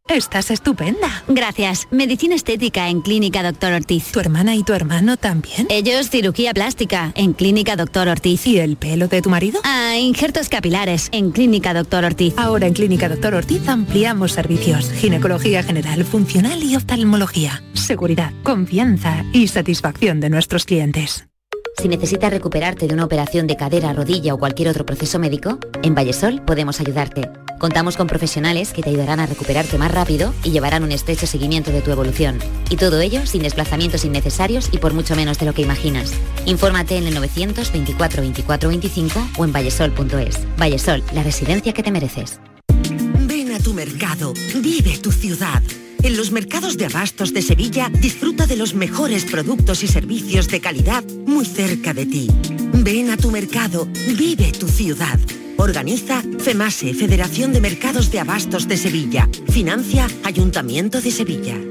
[0.11, 1.23] Estás estupenda.
[1.29, 1.87] Gracias.
[1.89, 4.11] Medicina estética en Clínica Doctor Ortiz.
[4.11, 5.67] ¿Tu hermana y tu hermano también?
[5.69, 8.45] Ellos cirugía plástica en Clínica Doctor Ortiz.
[8.45, 9.61] ¿Y el pelo de tu marido?
[9.63, 12.33] Ah, injertos capilares en Clínica Doctor Ortiz.
[12.35, 14.91] Ahora en Clínica Doctor Ortiz ampliamos servicios.
[14.91, 17.63] Ginecología general, funcional y oftalmología.
[17.73, 21.25] Seguridad, confianza y satisfacción de nuestros clientes.
[21.81, 25.95] Si necesitas recuperarte de una operación de cadera, rodilla o cualquier otro proceso médico, en
[25.95, 27.29] Vallesol podemos ayudarte.
[27.61, 31.71] Contamos con profesionales que te ayudarán a recuperarte más rápido y llevarán un estrecho seguimiento
[31.71, 32.39] de tu evolución.
[32.71, 36.11] Y todo ello sin desplazamientos innecesarios y por mucho menos de lo que imaginas.
[36.47, 40.39] Infórmate en el 924 24 25 o en vallesol.es.
[40.57, 42.39] Vallesol, la residencia que te mereces.
[43.27, 45.61] Ven a tu mercado, vive tu ciudad.
[46.01, 50.61] En los mercados de abastos de Sevilla disfruta de los mejores productos y servicios de
[50.61, 52.27] calidad muy cerca de ti.
[52.73, 55.19] Ven a tu mercado, vive tu ciudad.
[55.57, 59.29] Organiza FEMASE, Federación de Mercados de Abastos de Sevilla.
[59.49, 61.70] Financia Ayuntamiento de Sevilla.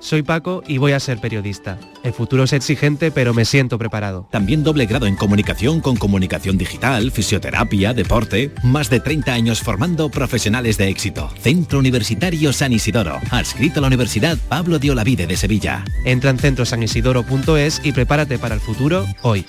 [0.00, 1.78] Soy Paco y voy a ser periodista.
[2.02, 4.26] El futuro es exigente, pero me siento preparado.
[4.30, 8.52] También doble grado en comunicación con comunicación digital, fisioterapia, deporte.
[8.64, 11.30] Más de 30 años formando profesionales de éxito.
[11.40, 13.20] Centro Universitario San Isidoro.
[13.30, 15.84] Adscrito a la Universidad Pablo de Olavide de Sevilla.
[16.04, 19.44] Entra en centrosanisidoro.es y prepárate para el futuro hoy.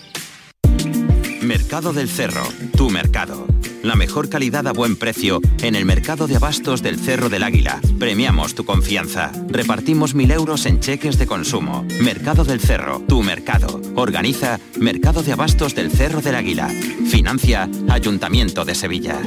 [1.41, 2.43] Mercado del Cerro,
[2.75, 3.47] tu mercado.
[3.83, 7.81] La mejor calidad a buen precio en el mercado de abastos del Cerro del Águila.
[7.97, 9.31] Premiamos tu confianza.
[9.47, 11.83] Repartimos mil euros en cheques de consumo.
[11.99, 13.81] Mercado del Cerro, tu mercado.
[13.95, 16.67] Organiza Mercado de Abastos del Cerro del Águila.
[16.67, 19.19] Financia Ayuntamiento de Sevilla.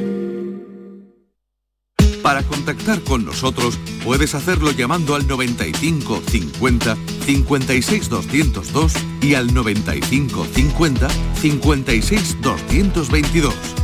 [2.22, 10.46] Para contactar con nosotros puedes hacerlo llamando al 95 50 56 202 y al 95
[10.54, 13.83] 50 56 222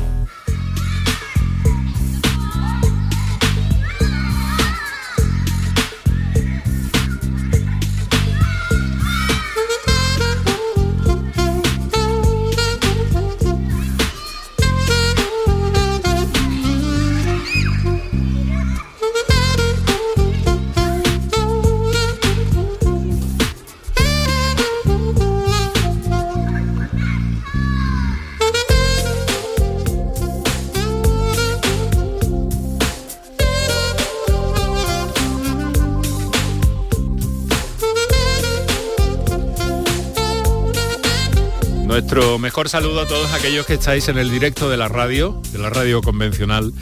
[42.41, 45.69] Mejor saludo a todos aquellos que estáis en el directo de la radio, de la
[45.69, 46.73] radio convencional,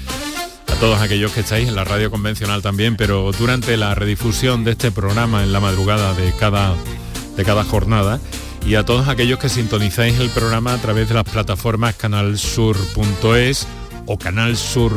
[0.68, 4.72] a todos aquellos que estáis en la radio convencional también, pero durante la redifusión de
[4.72, 6.74] este programa en la madrugada de cada,
[7.36, 8.22] de cada jornada
[8.66, 13.68] y a todos aquellos que sintonizáis el programa a través de las plataformas canalsur.es
[14.06, 14.94] o Canal Sur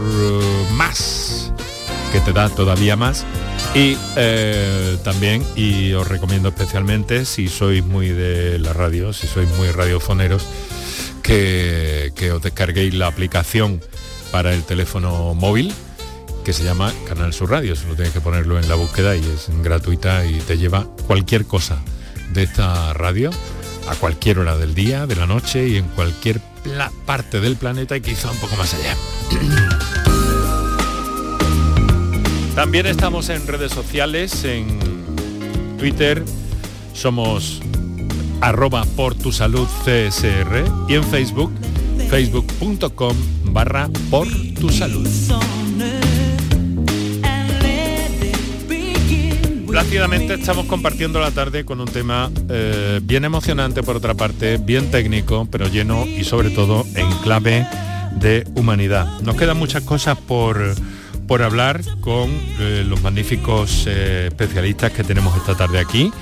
[0.74, 1.52] Más,
[2.12, 3.26] que te da todavía más.
[3.74, 9.48] Y eh, también, y os recomiendo especialmente, si sois muy de la radio, si sois
[9.56, 10.46] muy radiofoneros,
[11.22, 13.80] que, que os descarguéis la aplicación
[14.30, 15.72] para el teléfono móvil
[16.44, 17.76] que se llama Canal Sur Radio.
[17.76, 21.80] Solo tienes que ponerlo en la búsqueda y es gratuita y te lleva cualquier cosa
[22.32, 23.30] de esta radio
[23.88, 26.40] a cualquier hora del día, de la noche y en cualquier
[27.06, 28.96] parte del planeta y quizá un poco más allá.
[32.54, 34.78] También estamos en redes sociales, en
[35.78, 36.22] Twitter,
[36.92, 37.62] somos
[38.42, 39.66] arroba por tu salud
[40.88, 41.50] y en Facebook,
[42.10, 44.28] facebook.com barra por
[44.60, 45.08] tu salud.
[49.66, 54.90] Plácidamente estamos compartiendo la tarde con un tema eh, bien emocionante por otra parte, bien
[54.90, 57.66] técnico, pero lleno y sobre todo en clave
[58.20, 59.20] de humanidad.
[59.22, 60.74] Nos quedan muchas cosas por,
[61.26, 66.12] por hablar con eh, los magníficos eh, especialistas que tenemos esta tarde aquí.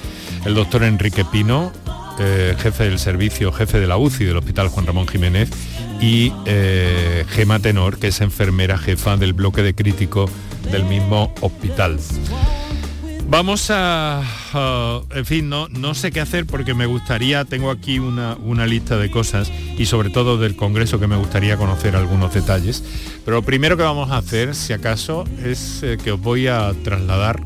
[0.45, 1.73] El doctor Enrique Pino,
[2.19, 5.51] jefe del servicio, jefe de la UCI del Hospital Juan Ramón Jiménez,
[6.01, 6.33] y
[7.29, 10.31] Gema Tenor, que es enfermera jefa del bloque de crítico
[10.71, 11.99] del mismo hospital.
[13.31, 14.25] Vamos a,
[15.15, 18.97] en fin, no, no sé qué hacer porque me gustaría, tengo aquí una, una, lista
[18.97, 22.83] de cosas y sobre todo del Congreso que me gustaría conocer algunos detalles.
[23.25, 26.73] Pero lo primero que vamos a hacer, si acaso, es eh, que os voy a
[26.83, 27.41] trasladar,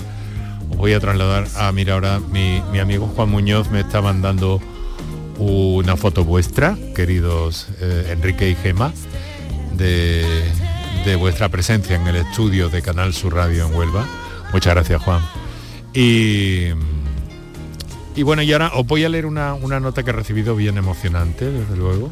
[0.71, 4.63] os voy a trasladar a, mira ahora, mi, mi amigo Juan Muñoz me está mandando
[5.37, 8.91] una foto vuestra, queridos eh, Enrique y Gema,
[9.75, 10.25] de,
[11.05, 14.07] de vuestra presencia en el estudio de Canal Sur Radio en Huelva.
[14.51, 15.44] Muchas gracias, Juan.
[15.95, 16.71] Y,
[18.17, 21.51] y bueno, y ahora os voy a leer una, nota que he recibido bien emocionante,
[21.51, 22.11] desde luego,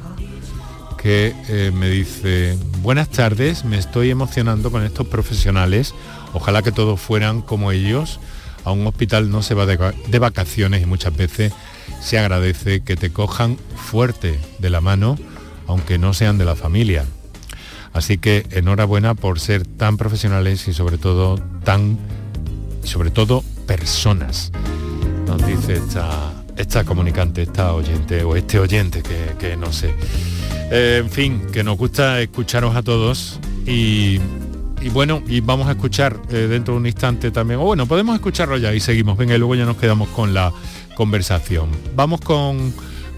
[0.96, 5.94] que eh, me dice, buenas tardes, me estoy emocionando con estos profesionales,
[6.32, 8.20] ojalá que todos fueran como ellos,
[8.64, 11.52] a un hospital no se va de, de vacaciones y muchas veces
[12.00, 15.18] se agradece que te cojan fuerte de la mano,
[15.66, 17.04] aunque no sean de la familia.
[17.92, 21.98] Así que enhorabuena por ser tan profesionales y sobre todo tan,
[22.84, 23.42] sobre todo
[23.76, 24.52] personas,
[25.26, 29.94] nos dice esta, esta comunicante, esta oyente o este oyente que, no sé.
[30.70, 34.18] Eh, en fin, que nos gusta escucharos a todos y,
[34.92, 38.58] bueno, y vamos a escuchar eh, dentro de un instante también, o bueno, podemos escucharlo
[38.58, 40.52] ya y seguimos, venga, y luego ya nos quedamos con la
[40.94, 41.70] conversación.
[41.96, 42.74] Vamos con,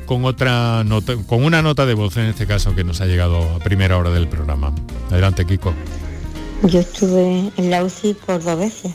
[0.06, 3.56] con otra nota, con una nota de voz en este caso que nos ha llegado
[3.56, 4.72] a primera hora del programa.
[5.10, 5.74] Adelante, Kiko.
[6.62, 8.94] Yo estuve en la UCI por dos veces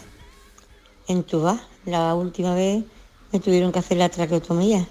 [1.09, 1.59] en Tubá.
[1.85, 2.85] La última vez
[3.33, 4.87] me tuvieron que hacer la traqueotomía.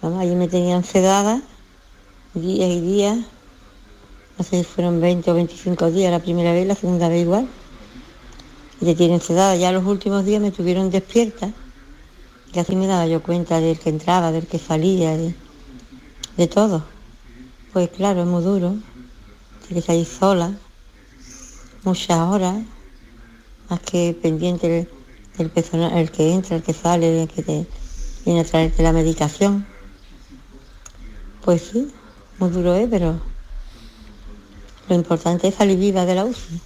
[0.00, 1.42] Vamos, allí me tenían sedada
[2.34, 3.18] días y días.
[4.38, 7.48] No sé si fueron 20 o 25 días la primera vez, la segunda vez igual.
[8.80, 9.56] Y te tienen sedada.
[9.56, 11.52] Ya los últimos días me tuvieron despierta.
[12.52, 16.84] Y así me daba yo cuenta del que entraba, del que salía, de, todo.
[17.72, 18.76] Pues claro, es muy duro.
[19.66, 20.56] Tienes que salir sola,
[21.82, 22.62] muchas horas,
[23.68, 24.88] más que pendiente
[25.38, 27.66] el, personal, el que entra, el que sale, el que te
[28.24, 29.66] viene a traerte la medicación.
[31.44, 31.92] Pues sí,
[32.38, 33.20] muy duro es, pero
[34.88, 36.60] lo importante es salir viva de la UCI.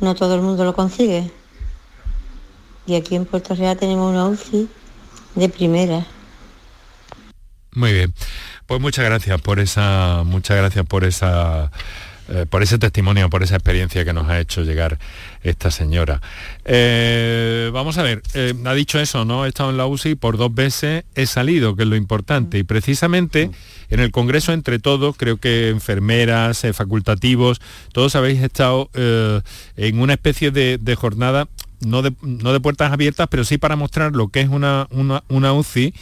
[0.00, 1.30] No todo el mundo lo consigue.
[2.86, 4.68] Y aquí en Puerto Real tenemos una UCI
[5.34, 6.06] de primera.
[7.72, 8.14] Muy bien.
[8.66, 11.70] Pues muchas gracias por esa, muchas gracias por esa
[12.32, 15.00] eh, por ese testimonio, por esa experiencia que nos ha hecho llegar
[15.42, 16.20] esta señora.
[16.64, 19.44] Eh, vamos a ver, eh, ha dicho eso, ¿no?
[19.44, 22.58] He estado en la UCI por dos veces, he salido, que es lo importante.
[22.58, 23.50] Y precisamente
[23.88, 27.60] en el Congreso, entre todos, creo que enfermeras, facultativos,
[27.92, 31.48] todos habéis estado en una especie de, jornada
[31.80, 35.24] no de, no de, puertas abiertas, pero sí para mostrar lo que es una, una,
[35.28, 35.94] una, UCI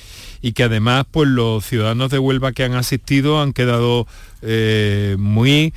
[0.43, 4.07] y que además pues los ciudadanos de Huelva que han asistido han quedado
[5.19, 5.73] muy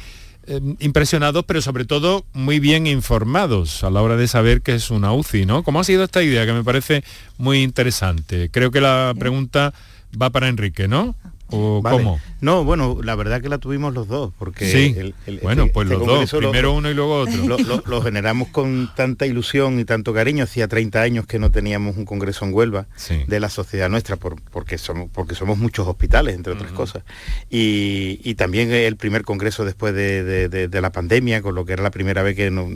[0.48, 4.90] eh, impresionados, pero sobre todo muy bien informados a la hora de saber que es
[4.90, 5.64] una UCI, ¿no?
[5.64, 6.46] ¿Cómo ha sido esta idea?
[6.46, 7.04] Que me parece
[7.38, 8.50] muy interesante.
[8.50, 9.74] Creo que la pregunta
[10.20, 11.16] va para Enrique, ¿no?
[11.52, 12.20] O cómo?
[12.42, 14.96] No, bueno, la verdad que la tuvimos los dos, porque sí.
[15.44, 17.82] bueno, este, pues este los dos, primero uno y luego otro.
[17.86, 20.44] Lo, generamos con tanta ilusión y tanto cariño.
[20.44, 22.88] Hacía 30 años que no teníamos un congreso en Huelva
[23.28, 27.04] de la sociedad nuestra, por, porque somos porque somos muchos hospitales, entre otras cosas.
[27.50, 32.24] Y, también el primer congreso después de, la pandemia, con lo que era la primera
[32.24, 32.68] vez que nos,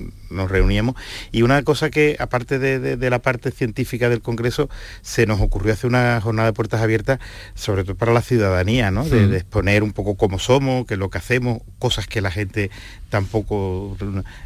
[0.49, 0.95] reuníamos.
[1.31, 4.69] Y una cosa que, aparte de, la parte científica del congreso,
[5.01, 7.19] se nos ocurrió hacer una jornada de puertas abiertas,
[7.55, 9.05] sobre todo para la ciudadanía, ¿no?
[9.05, 12.71] de, exponer un poco cómo somos, qué es lo que hacemos, cosas que la gente
[13.09, 13.95] tampoco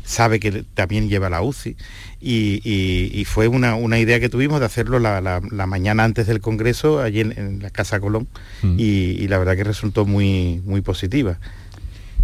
[0.04, 1.76] sabe que también lleva la UCI.
[2.22, 7.60] Y, fue una, idea que tuvimos de hacerlo la, mañana antes del Congreso, allí en,
[7.62, 8.28] la Casa Colón,
[8.62, 8.76] mm.
[8.78, 11.40] y, la verdad que resultó muy, muy positiva.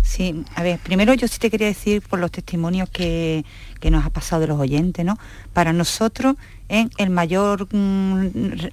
[0.03, 3.43] Sí, a ver, primero yo sí te quería decir por los testimonios que,
[3.79, 5.17] que nos ha pasado de los oyentes, ¿no?
[5.51, 6.35] Para nosotros,
[6.69, 8.27] en el mayor, mm,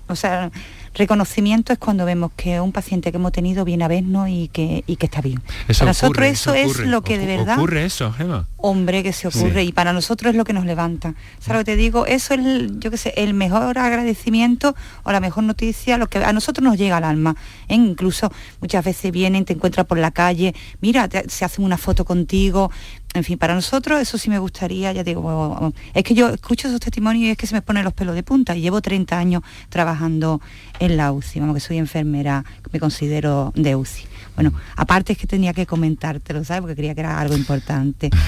[0.09, 0.51] o sea,
[0.95, 4.85] reconocimiento es cuando vemos que un paciente que hemos tenido viene a vernos y que,
[4.87, 5.43] y que está bien.
[5.67, 7.57] para nosotros eso, es lo que de verdad...
[7.57, 8.47] Ocurre eso, Gemma.
[8.59, 11.15] Hombre, que se ocurre y para nosotros es lo que nos levanta.
[11.41, 12.07] ¿Sabes lo que te digo?
[12.07, 12.41] Eso es,
[12.79, 16.79] yo qué sé, el mejor agradecimiento o la mejor noticia, lo que a nosotros nos
[16.79, 17.35] llega al alma.
[17.69, 17.75] ¿eh?
[17.75, 18.31] Incluso
[18.61, 22.71] muchas veces vienen, te encuentran por la calle, mira, se hacen una foto contigo,
[23.15, 26.81] en fin, para nosotros eso sí me gustaría, ya digo, es que yo escucho esos
[26.81, 29.43] testimonios y es que se me ponen los pelos de punta y llevo 30 años
[29.69, 30.41] trabajando
[30.79, 34.07] en la UCI, vamos que soy enfermera, me considero de UCI.
[34.35, 36.63] Bueno, aparte es que tenía que comentártelo, ¿sabes?
[36.63, 38.11] Porque creía que era algo importante.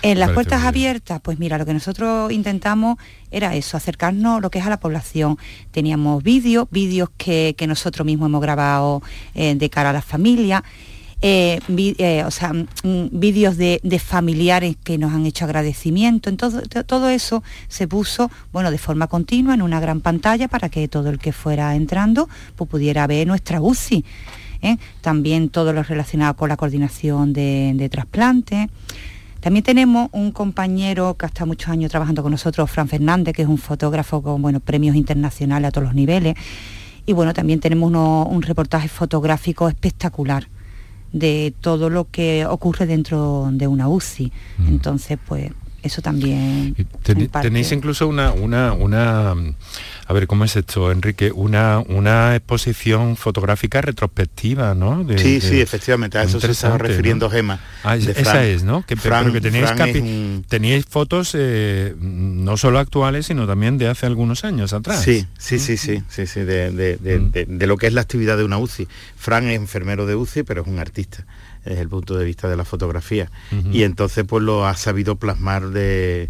[0.00, 2.98] En las puertas abiertas, pues mira, lo que nosotros intentamos
[3.32, 5.38] era eso, acercarnos lo que es a la población.
[5.72, 9.02] Teníamos vídeos, vídeos que, nosotros mismos hemos grabado
[9.34, 10.62] eh, de cara a la familia
[11.20, 12.52] eh, eh, o sea,
[12.84, 16.30] vídeos de, familiares que nos han hecho agradecimiento.
[16.30, 20.86] Entonces, todo eso se puso, bueno, de forma continua en una gran pantalla para que
[20.86, 24.04] todo el que fuera entrando pues, pudiera ver nuestra UCI.
[24.62, 24.76] ¿eh?
[25.00, 28.68] También todo lo relacionado con la coordinación de, de trasplantes.
[29.40, 33.42] También tenemos un compañero que ha estado muchos años trabajando con nosotros, Fran Fernández, que
[33.42, 36.34] es un fotógrafo con bueno, premios internacionales a todos los niveles.
[37.06, 40.48] Y bueno, también tenemos un reportaje fotográfico espectacular
[41.12, 44.32] de todo lo que ocurre dentro de una UCI.
[44.58, 44.68] Mm.
[44.68, 45.52] Entonces, pues
[45.82, 46.74] eso también.
[47.40, 51.30] tenéis incluso una, una, una, a ver, ¿cómo es esto, Enrique?
[51.32, 55.06] Una, una exposición fotográfica retrospectiva, ¿no?
[55.16, 57.60] sí, sí, efectivamente, a eso se estaba refiriendo Gema.
[57.84, 58.84] Ah, esa es, ¿no?
[58.86, 59.40] Que, pero que
[60.48, 65.02] teníais, fotos eh, no solo actuales, sino también de hace algunos años atrás.
[65.02, 68.44] Sí, sí, sí, sí, sí, sí, de, de, de lo que es la actividad de
[68.44, 68.88] una UCI.
[69.16, 71.24] Fran es enfermero de UCI, pero es un artista
[71.64, 73.30] desde el punto de vista de la fotografía.
[73.72, 76.28] Y entonces pues lo ha sabido plasmar de,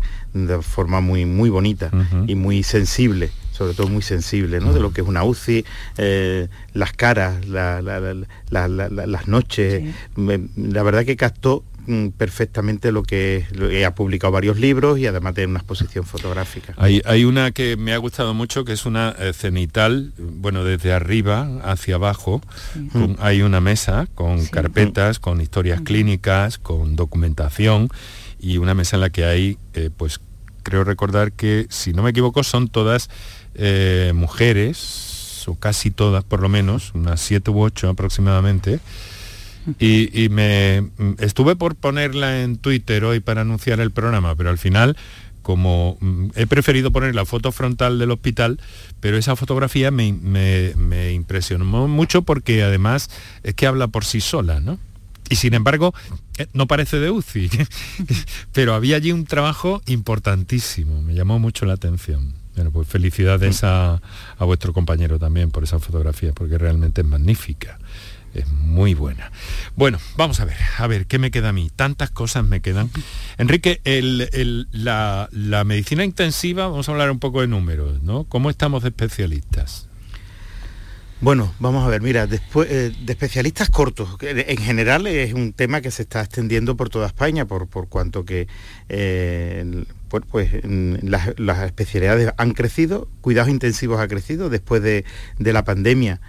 [0.63, 1.91] forma muy, muy bonita
[2.27, 4.73] y muy sensible sobre todo muy sensible, ¿no?
[4.73, 5.65] De lo que es una UCI,
[5.97, 9.83] eh, las caras, las noches.
[10.17, 11.65] la verdad que captó
[12.17, 13.47] perfectamente lo que,
[13.87, 16.75] ha publicado varios libros y además de una exposición fotográfica.
[16.77, 20.93] Hay, hay una que me ha gustado mucho que es una eh, cenital, bueno, desde
[20.93, 22.43] arriba hacia abajo,
[23.19, 27.89] hay una mesa con carpetas, con historias clínicas, con documentación
[28.39, 30.21] y una mesa en la que hay, eh, pues
[30.63, 33.09] creo recordar que, si no me equivoco, son todas
[33.55, 38.81] eh, mujeres, o casi todas por lo menos, unas siete u ocho aproximadamente,
[39.79, 40.89] y, me
[41.19, 44.97] estuve por ponerla en Twitter hoy para anunciar el programa, pero al final
[45.43, 48.61] como mm, he preferido poner la foto frontal del hospital,
[49.01, 50.09] pero esa fotografía me,
[51.13, 53.09] impresionó mucho porque además
[53.43, 54.79] es que habla por sí sola, ¿no?
[55.31, 55.95] Y sin embargo,
[56.37, 57.51] eh, no parece de UCI,
[58.53, 62.35] pero había allí un trabajo importantísimo, me llamó mucho la atención.
[62.55, 64.03] Bueno, pues felicidades a,
[64.37, 67.79] a vuestro compañero también por esa fotografía, porque realmente es magnífica
[68.35, 69.31] es muy buena.
[69.77, 71.71] Bueno, vamos a ver, a ver, ¿qué me queda a mí?
[71.75, 72.91] Tantas cosas me quedan.
[73.37, 73.81] Enrique,
[74.73, 75.29] la,
[75.65, 78.25] medicina intensiva, vamos a hablar un poco de números, ¿no?
[78.25, 79.89] ¿Cómo estamos de especialistas?
[81.21, 85.81] Bueno, vamos a ver, mira, después eh, de especialistas cortos, en general es un tema
[85.81, 88.47] que se está extendiendo por toda España, por, por cuanto que
[88.89, 95.05] eh, pues, pues las, especialidades han crecido, cuidados intensivos ha crecido después de,
[95.39, 96.21] de la pandemia.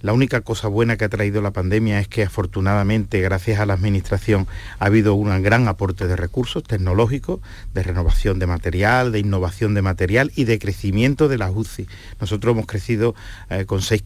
[0.00, 3.74] La única cosa buena que ha traído la pandemia es que afortunadamente, gracias a la
[3.74, 4.46] Administración,
[4.78, 7.40] ha habido un gran aporte de recursos tecnológicos,
[7.74, 11.88] de renovación de material, de innovación de material y de crecimiento de las UCI.
[12.20, 13.14] Nosotros hemos crecido
[13.50, 14.02] eh, con seis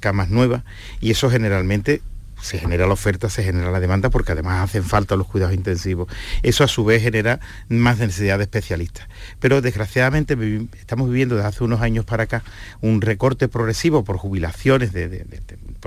[0.00, 0.64] camas nuevas
[1.00, 2.02] y eso generalmente
[2.42, 6.08] se genera la oferta, se genera la demanda, porque además hacen falta los cuidados intensivos.
[6.42, 9.08] Eso a su vez genera más necesidad de especialistas.
[9.38, 10.36] Pero desgraciadamente
[10.78, 12.42] estamos viviendo desde hace unos años para acá
[12.80, 14.90] un recorte progresivo por jubilaciones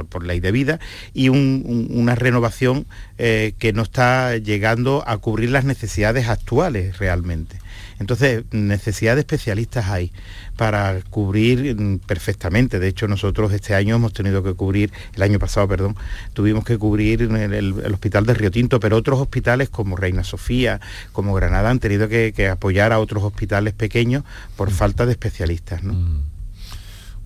[0.09, 0.79] por, ley de vida
[1.13, 2.85] y una renovación
[3.17, 7.57] eh, que no está llegando a cubrir las necesidades actuales realmente.
[7.99, 10.11] Entonces, necesidad de especialistas hay
[10.57, 12.79] para cubrir mm, perfectamente.
[12.79, 15.95] De hecho, nosotros este año hemos tenido que cubrir, el año pasado, perdón,
[16.33, 20.81] tuvimos que cubrir el, hospital de Río Tinto, pero otros hospitales como Reina Sofía,
[21.11, 24.23] como Granada, han tenido que, apoyar a otros hospitales pequeños
[24.55, 24.73] por mm.
[24.73, 25.83] falta de especialistas.
[25.83, 26.19] Mm.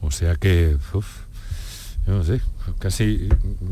[0.01, 0.77] O sea que,
[2.07, 2.41] no sé,
[2.77, 3.29] casi,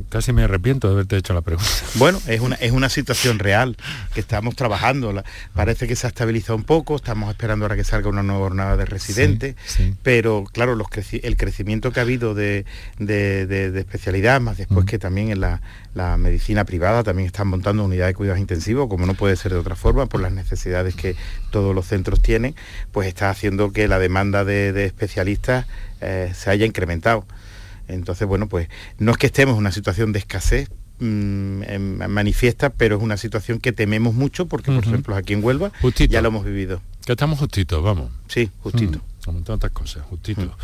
[0.10, 1.70] casi me arrepiento de haberte hecho la pregunta.
[1.96, 3.78] Bueno, es una, es una situación real
[4.14, 5.24] que estamos trabajando.
[5.54, 8.78] parece que se ha estabilizado un poco, estamos esperando ahora que salga una nueva jornada
[8.78, 9.56] de residentes,
[10.04, 12.66] pero claro, los el crecimiento que ha habido de,
[13.00, 14.88] especialidad, más después mm.
[14.88, 15.62] que también en la,
[16.18, 19.76] medicina privada también están montando unidades de cuidados intensivos, como no puede ser de otra
[19.76, 21.16] forma, por las necesidades que
[21.50, 22.56] todos los centros tienen,
[22.92, 25.66] pues está haciendo que la demanda de, especialistas
[26.02, 27.26] eh, se haya incrementado.
[27.88, 30.70] Entonces, bueno, pues no es que estemos en una situación de escasez,
[31.00, 35.72] mm, manifiesta, pero es una situación que tememos mucho porque, por ejemplo, aquí en Huelva
[36.10, 36.82] ya lo hemos vivido.
[37.06, 38.12] Que estamos justitos, vamos.
[38.28, 39.02] Sí, justito.
[39.24, 40.56] como tantas cosas, justito.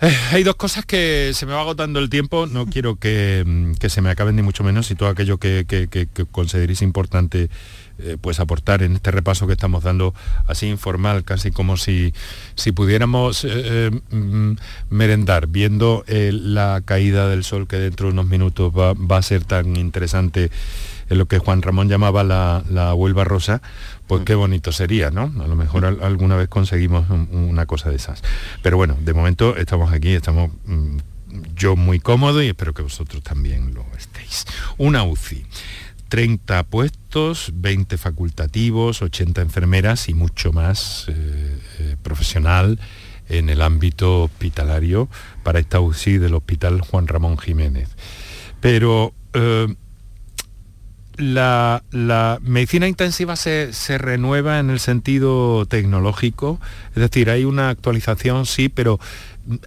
[0.00, 3.74] Eh, hay dos cosas que se me va agotando el tiempo, no quiero que, mm,
[3.86, 7.50] se me acaben ni mucho menos y todo aquello que, que, que consideréis importante
[7.98, 10.14] eh, pues aportar en este repaso que estamos dando
[10.46, 12.14] así informal, casi como si,
[12.54, 14.56] si pudiéramos eh, eh, mm,
[14.90, 19.76] merendar, viendo la caída del sol que dentro de unos minutos va, a ser tan
[19.76, 20.50] interesante
[21.10, 23.60] en lo que Juan Ramón llamaba la, la Huelva Rosa,
[24.06, 25.32] pues qué bonito sería, ¿no?
[25.42, 28.22] A lo mejor alguna vez conseguimos una cosa de esas.
[28.62, 30.98] Pero bueno, de momento estamos aquí, estamos mm,
[31.54, 34.44] yo muy cómodo y espero que vosotros también lo estéis.
[34.78, 35.46] Una UCI.
[36.12, 42.78] 30 puestos, 20 facultativos, 80 enfermeras y mucho más eh, eh, profesional
[43.30, 45.08] en el ámbito hospitalario
[45.42, 47.88] para esta UCI del Hospital Juan Ramón Jiménez.
[48.60, 49.74] Pero eh,
[51.16, 51.82] la,
[52.42, 56.60] medicina intensiva se, se, renueva en el sentido tecnológico,
[56.90, 59.00] es decir, hay una actualización, sí, pero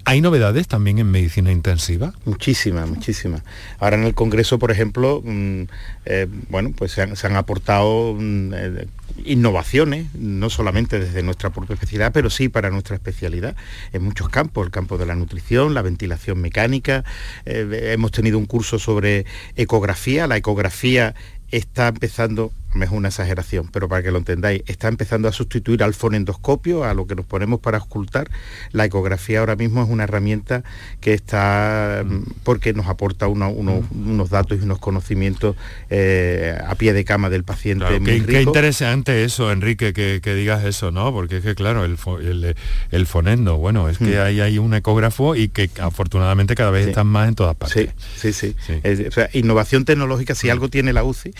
[0.05, 2.13] ¿Hay novedades también en medicina intensiva?
[2.23, 3.41] Muchísimas, muchísimas.
[3.79, 5.63] Ahora en el Congreso, por ejemplo, mm,
[6.05, 8.87] eh, bueno, pues se han, aportado mm, eh,
[9.25, 13.55] innovaciones, no solamente desde nuestra propia especialidad, pero sí para nuestra especialidad,
[13.91, 17.03] en muchos campos, el campo de la nutrición, la ventilación mecánica,
[17.45, 19.25] eh, hemos tenido un curso sobre
[19.57, 21.15] ecografía, la ecografía
[21.51, 22.51] está empezando
[22.83, 26.93] es una exageración, pero para que lo entendáis, está empezando a sustituir al fonendoscopio, a
[26.93, 28.29] lo que nos ponemos para ocultar.
[28.71, 30.63] La ecografía ahora mismo es una herramienta
[30.99, 35.55] que está, mm, porque nos aporta unos datos y unos conocimientos
[35.89, 37.85] eh, a pie de cama del paciente.
[38.03, 41.13] qué, interesante eso, Enrique, que, digas eso, ¿no?
[41.13, 42.55] Porque es que, claro, el,
[42.91, 44.21] el, fonendo, bueno, es que mm.
[44.21, 47.91] ahí hay un ecógrafo y que afortunadamente cada vez están más en todas partes.
[48.15, 48.73] Sí, sí, sí.
[49.07, 51.33] o sea, innovación tecnológica, si algo tiene la UCI,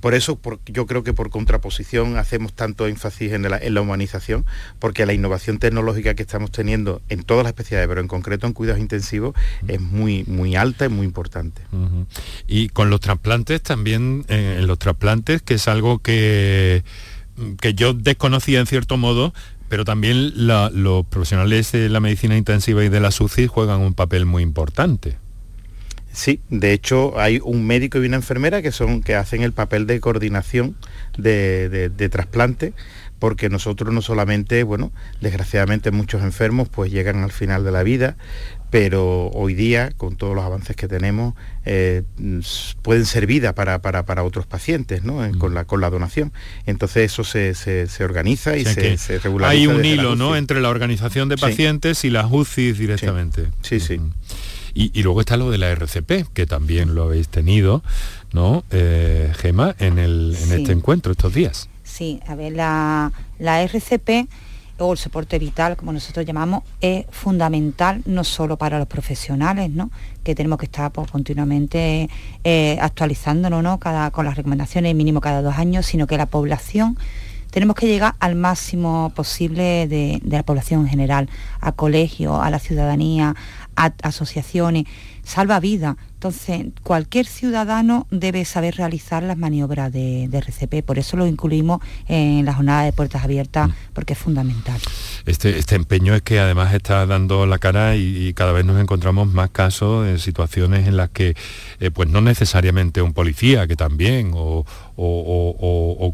[0.00, 4.44] por eso porque yo yo creo que por contraposición hacemos tanto énfasis en la, humanización,
[4.80, 8.52] porque la innovación tecnológica que estamos teniendo en todas las especialidades, pero en concreto en
[8.52, 9.36] cuidados intensivos,
[9.68, 11.62] es muy, muy alta y muy importante.
[12.48, 16.82] Y con los trasplantes también, eh, en los trasplantes, que es algo que,
[17.60, 19.32] que yo desconocía en cierto modo,
[19.68, 24.26] pero también los profesionales de la medicina intensiva y de la SUCI juegan un papel
[24.26, 25.21] muy importante.
[26.12, 29.86] Sí, de hecho hay un médico y una enfermera que son que hacen el papel
[29.86, 30.76] de coordinación
[31.16, 32.74] de, trasplante
[33.18, 34.90] porque nosotros no solamente, bueno,
[35.20, 38.16] desgraciadamente muchos enfermos pues llegan al final de la vida,
[38.68, 41.34] pero hoy día, con todos los avances que tenemos,
[41.64, 42.02] eh,
[42.82, 45.20] pueden ser vida para, otros pacientes ¿no?
[45.20, 45.38] Mm.
[45.38, 46.32] con, la, con la donación.
[46.66, 49.50] Entonces eso se, organiza y se, se, regulariza.
[49.50, 50.34] Hay un hilo ¿no?
[50.36, 53.46] entre la organización de pacientes y las UCI directamente.
[53.62, 54.00] Sí, sí.
[54.74, 57.82] Y, luego está lo de la RCP, que también lo habéis tenido,
[58.32, 61.68] ¿no, eh, Gema, en, el, en este encuentro estos días?
[61.82, 64.28] Sí, a ver, la, RCP
[64.78, 69.90] o el soporte vital, como nosotros llamamos, es fundamental no solo para los profesionales, ¿no?
[70.24, 72.08] que tenemos que estar pues, continuamente
[72.44, 73.78] eh, actualizándonos ¿no?
[73.78, 76.96] cada, con las recomendaciones mínimo cada dos años, sino que la población
[77.52, 81.28] tenemos que llegar al máximo posible de, de la población en general,
[81.60, 83.36] a colegios, a la ciudadanía,
[83.76, 84.84] asociaciones,
[85.22, 85.96] salva vida.
[86.22, 92.44] Entonces, cualquier ciudadano debe saber realizar las maniobras de, RCP, por eso lo incluimos en
[92.44, 93.72] la jornada de puertas abiertas, mm.
[93.92, 94.80] porque es fundamental.
[95.26, 99.32] Este, este empeño es que además está dando la cara y, cada vez nos encontramos
[99.32, 101.34] más casos de situaciones en las que
[101.80, 104.64] eh, pues no necesariamente un policía, que también, o,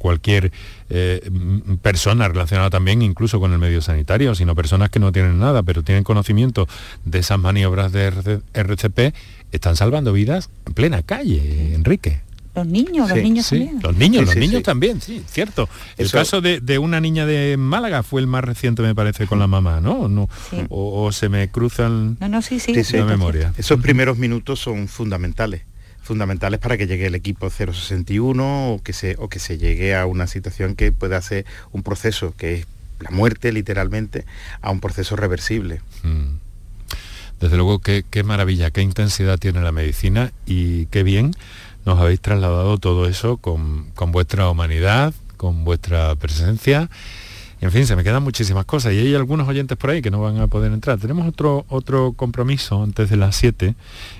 [0.01, 0.53] cualquier
[0.89, 1.31] eh,
[1.83, 5.83] persona relacionada también incluso con el medio sanitario, sino personas que no tienen nada, pero
[5.83, 6.67] tienen conocimiento
[7.05, 9.15] de esas maniobras de RCP
[9.53, 12.21] están salvando vidas en plena calle, Enrique.
[12.55, 13.81] Los niños, los niños también.
[13.81, 15.69] Los niños, los niños también, sí, cierto.
[15.97, 19.47] El caso de, una niña de Málaga fue el más reciente, me parece, con la
[19.47, 20.09] mamá, ¿no?
[20.09, 20.29] no
[20.69, 23.53] o, se me cruzan no, no, sí, sí, la memoria.
[23.57, 25.63] Esos primeros minutos son fundamentales
[26.03, 30.07] fundamentales para que llegue el equipo 061 o que se o que se llegue a
[30.07, 32.67] una situación que pueda ser un proceso que es
[32.99, 34.25] la muerte literalmente
[34.63, 35.83] a un proceso reversible.
[36.03, 36.48] Mm.
[37.41, 41.35] Desde luego, qué, maravilla, qué intensidad tiene la medicina y qué bien
[41.87, 46.91] nos habéis trasladado todo eso con, vuestra humanidad, con vuestra presencia.
[47.61, 50.21] en fin, se me quedan muchísimas cosas y hay algunos oyentes por ahí que no
[50.21, 50.99] van a poder entrar.
[50.99, 53.77] Tenemos otro, otro compromiso antes de las 7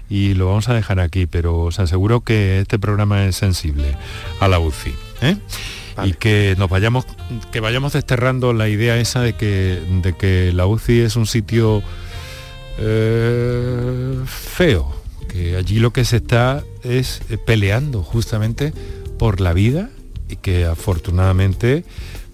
[0.09, 3.97] y lo vamos a dejar aquí, pero os aseguro que este programa es sensible
[4.39, 4.95] a la UCI.
[5.23, 5.37] ¿eh?
[6.05, 7.05] Y que nos vayamos,
[7.51, 11.83] que vayamos desterrando la idea esa de que, de que la UCI es un sitio
[12.79, 14.93] eh, feo,
[15.29, 18.73] que allí lo que se está es eh, peleando justamente
[19.19, 19.91] por la vida
[20.29, 21.85] y que afortunadamente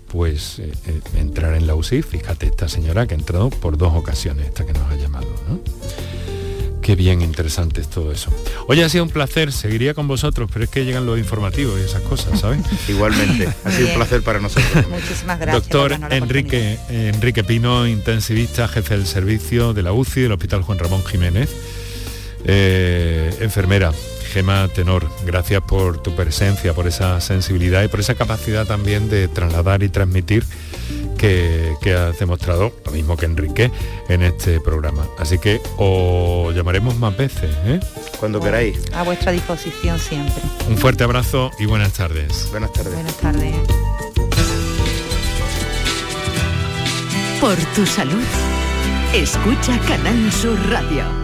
[0.09, 0.73] pues eh,
[1.17, 4.73] entrar en la UCI, fíjate esta señora que ha entrado por dos ocasiones, esta que
[4.73, 5.59] nos ha llamado, ¿no?
[6.85, 8.31] Qué bien interesante es todo eso.
[8.69, 11.83] Hoy ha sido un placer, seguiría con vosotros, pero es que llegan los informativos y
[11.83, 12.61] esas cosas, ¿sabes?
[12.91, 14.87] Igualmente, ha sido un placer para nosotros.
[14.91, 15.67] Muchísimas gracias.
[15.67, 21.03] Doctor Enrique, Enrique Pino, intensivista, jefe del servicio de la UCI del Hospital Juan Ramón
[21.07, 21.49] Jiménez.
[22.45, 23.91] Eh, enfermera,
[24.35, 29.29] Gema Tenor, gracias por tu presencia, por esa sensibilidad y por esa capacidad también de
[29.29, 30.45] trasladar y transmitir
[31.17, 33.71] que, has demostrado, lo mismo que Enrique,
[34.09, 35.07] en este programa.
[35.21, 37.49] Así que os llamaremos más veces.
[37.65, 37.79] ¿eh?
[38.19, 38.77] Cuando queráis.
[38.93, 40.43] A vuestra disposición siempre.
[40.69, 42.49] Un fuerte abrazo y buenas tardes.
[42.51, 42.93] Buenas tardes.
[42.93, 43.55] Buenas tardes.
[47.41, 48.25] Por tu salud,
[49.15, 51.24] escucha Canal Sur Radio.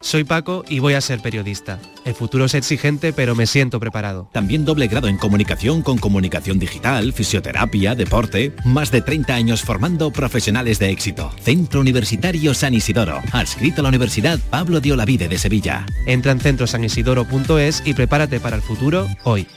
[0.00, 1.80] Soy Paco y voy a ser periodista.
[2.04, 4.30] El futuro es exigente, pero me siento preparado.
[4.32, 8.54] También doble grado en comunicación con comunicación digital, fisioterapia, deporte.
[8.64, 11.32] Más de 30 años formando profesionales de éxito.
[11.42, 13.20] Centro Universitario San Isidoro.
[13.32, 15.84] Adscrito a la Universidad Pablo de Olavide de Sevilla.
[16.06, 19.48] Entra en centrosanisidoro.es y prepárate para el futuro hoy.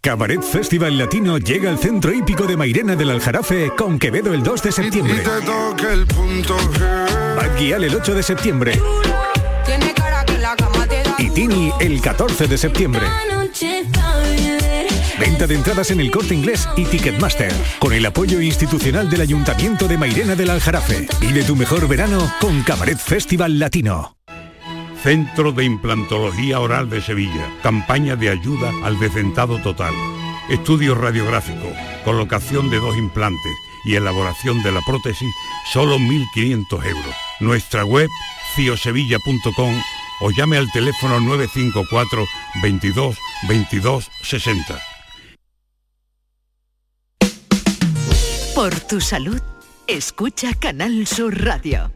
[0.00, 4.62] Cabaret Festival Latino llega al centro hípico de Mairena del Aljarafe con Quevedo el 2
[4.62, 5.22] de septiembre.
[7.36, 8.80] Bad el 8 de septiembre
[11.40, 13.06] el 14 de septiembre.
[15.20, 19.86] Venta de entradas en el corte inglés y Ticketmaster, con el apoyo institucional del Ayuntamiento
[19.86, 21.06] de Mairena del Aljarafe.
[21.20, 24.16] Y de tu mejor verano con Cabaret Festival Latino.
[25.00, 27.48] Centro de Implantología Oral de Sevilla.
[27.62, 29.94] Campaña de ayuda al decentado total.
[30.50, 31.72] Estudio radiográfico,
[32.04, 33.52] colocación de dos implantes
[33.84, 35.32] y elaboración de la prótesis,
[35.72, 37.14] solo 1.500 euros.
[37.38, 38.08] Nuestra web,
[38.56, 39.74] ciosevilla.com
[40.20, 42.24] o llame al teléfono 954
[42.62, 43.16] 22
[43.48, 44.80] 22 60.
[48.54, 49.40] Por tu salud,
[49.86, 51.92] escucha Canal Sur Radio.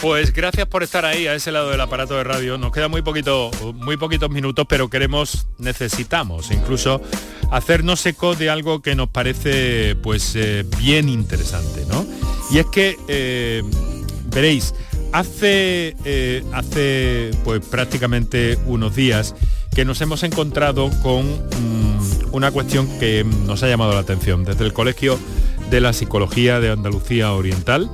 [0.00, 2.56] Pues gracias por estar ahí a ese lado del aparato de radio.
[2.56, 7.02] Nos queda muy poquito, muy poquitos minutos, pero queremos, necesitamos incluso
[7.50, 12.06] hacernos eco de algo que nos parece pues eh, bien interesante, ¿no?
[12.50, 13.62] Y es que eh,
[14.30, 14.74] veréis,
[15.12, 19.34] hace eh, hace pues prácticamente unos días
[19.74, 24.64] que nos hemos encontrado con mm, una cuestión que nos ha llamado la atención desde
[24.64, 25.18] el Colegio
[25.70, 27.90] de la Psicología de Andalucía Oriental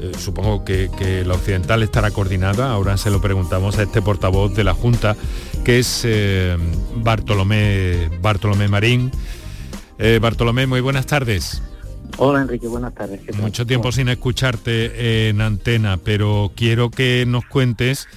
[0.00, 0.90] eh, supongo que,
[1.24, 5.16] la occidental estará coordinada, ahora se lo preguntamos a este portavoz de la Junta,
[5.64, 6.56] que es eh,
[6.96, 9.10] Bartolomé, Bartolomé Marín.
[10.20, 11.62] Bartolomé, muy buenas tardes.
[12.18, 13.20] Hola Enrique, buenas tardes.
[13.38, 18.08] Mucho tiempo sin escucharte en antena, pero quiero que nos cuentes,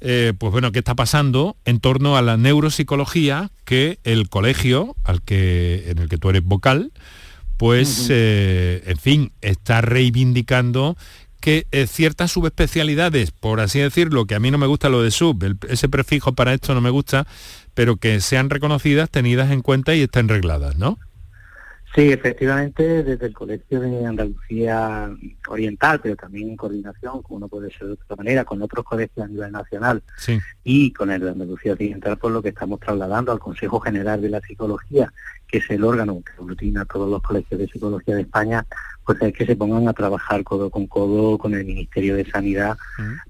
[0.00, 5.90] pues bueno, qué está pasando en torno a la neuropsicología que el colegio al que,
[5.90, 6.92] en el que tú eres vocal,
[7.58, 10.96] pues, en fin, está reivindicando
[11.42, 15.10] que eh, ciertas subespecialidades, por así decirlo, que a mí no me gusta lo de
[15.10, 17.26] sub, ese prefijo para esto no me gusta,
[17.74, 21.00] pero que sean reconocidas, tenidas en cuenta y estén regladas, ¿no?
[21.94, 25.10] Sí, efectivamente, desde el Colegio de Andalucía
[25.46, 29.26] Oriental, pero también en coordinación, como no puede ser de otra manera, con otros colegios
[29.26, 30.02] a nivel nacional
[30.64, 34.30] y con el de Andalucía Oriental, por lo que estamos trasladando al Consejo General de
[34.30, 35.12] la Psicología,
[35.46, 38.64] que es el órgano que aglutina todos los colegios de psicología de España,
[39.04, 42.76] pues es que se pongan a trabajar codo con codo con el Ministerio de Sanidad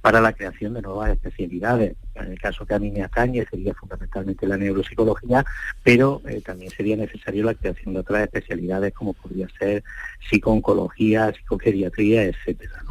[0.00, 1.96] para la creación de nuevas especialidades.
[2.14, 5.44] En el caso que a mí me atañe sería fundamentalmente la neuropsicología,
[5.82, 9.82] pero eh, también sería necesario la creación de otras especialidades como podría ser
[10.28, 12.82] psicooncología, psicogeriatría, etcétera.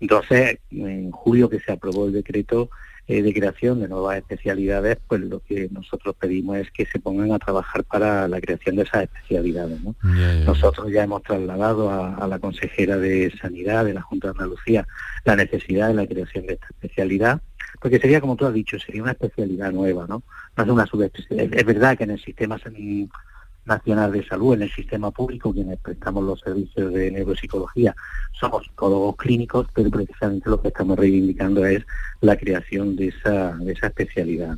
[0.00, 2.70] Entonces, en julio que se aprobó el decreto
[3.06, 7.32] eh, de creación de nuevas especialidades, pues lo que nosotros pedimos es que se pongan
[7.32, 9.78] a trabajar para la creación de esas especialidades.
[10.46, 14.86] Nosotros ya hemos trasladado a, la consejera de Sanidad de la Junta de Andalucía
[15.24, 17.42] la necesidad de la creación de esta especialidad,
[17.80, 20.22] porque sería, como tú has dicho, sería una especialidad nueva, ¿no?
[20.56, 21.58] No es una subespecialidad.
[21.58, 22.58] Es verdad que en el sistema
[23.66, 27.94] Nacional de Salud, en el sistema público, quienes prestamos los servicios de neuropsicología,
[28.32, 31.84] somos psicólogos clínicos, pero precisamente lo que estamos reivindicando es
[32.20, 34.56] la creación de esa, de esa especialidad.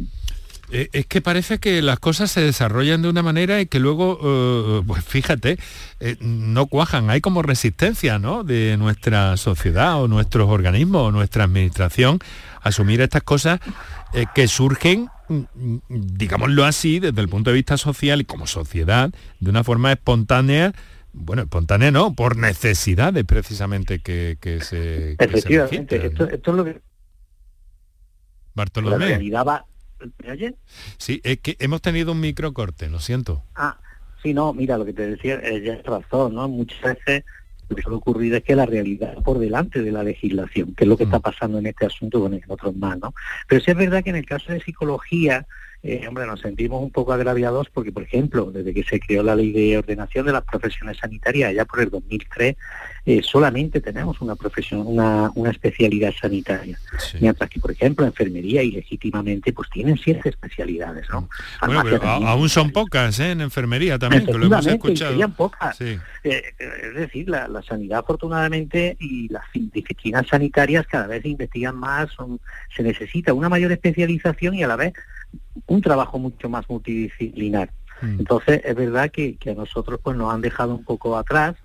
[0.72, 4.18] Eh, es que parece que las cosas se desarrollan de una manera y que luego,
[4.22, 5.58] eh, pues fíjate,
[6.00, 7.08] eh, no cuajan.
[7.10, 8.42] Hay como resistencia ¿no?
[8.42, 12.18] de nuestra sociedad o nuestros organismos o nuestra administración
[12.62, 13.60] a asumir estas cosas
[14.34, 15.08] que surgen
[15.88, 19.10] digámoslo así, desde el punto de vista social y como sociedad,
[19.40, 20.72] de una forma espontánea,
[21.12, 25.12] bueno, espontánea no, por necesidades precisamente que, se...
[25.18, 26.80] Efectivamente, esto, es lo que...
[28.54, 29.18] Bartolomé.
[29.18, 30.54] ¿Me oye?
[30.98, 33.42] Sí, es que hemos tenido un microcorte, lo siento.
[33.54, 33.78] Ah,
[34.22, 36.48] sí, no, mira, lo que te decía, eh, ya es razón, ¿no?
[36.48, 37.24] Muchas veces
[37.68, 40.88] lo que suele ocurrir es que la realidad por delante de la legislación, que es
[40.88, 41.22] lo que está mm.
[41.22, 43.14] pasando en este asunto con otros más, ¿no?
[43.48, 45.46] Pero sí es verdad que en el caso de psicología,
[45.88, 49.36] eh, hombre, nos sentimos un poco agraviados porque, por ejemplo, desde que se creó la
[49.36, 52.56] ley de ordenación de las profesiones sanitarias, ya por el 2003,
[53.06, 56.76] eh, solamente tenemos una profesión, una, especialidad sanitaria.
[57.20, 61.28] Mientras que, por ejemplo, enfermería y legítimamente, pues tienen ciertas especialidades, ¿no?
[61.60, 63.30] aún son pocas, ¿eh?
[63.30, 65.28] En enfermería también, que lo hemos escuchado.
[65.28, 65.80] pocas.
[65.80, 72.08] es decir, la, sanidad, afortunadamente, y las disciplinas sanitarias cada vez se investigan más,
[72.74, 74.94] se necesita una mayor especialización y a la vez
[75.66, 77.70] un trabajo mucho más multidisciplinar.
[78.00, 78.20] Mm.
[78.20, 81.56] Entonces, es verdad que, a nosotros pues nos han dejado un poco atrás.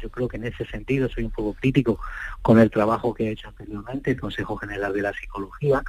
[0.00, 2.00] Yo creo que en ese sentido soy un poco crítico
[2.40, 5.82] con el trabajo que he hecho anteriormente, el Consejo General de la Psicología,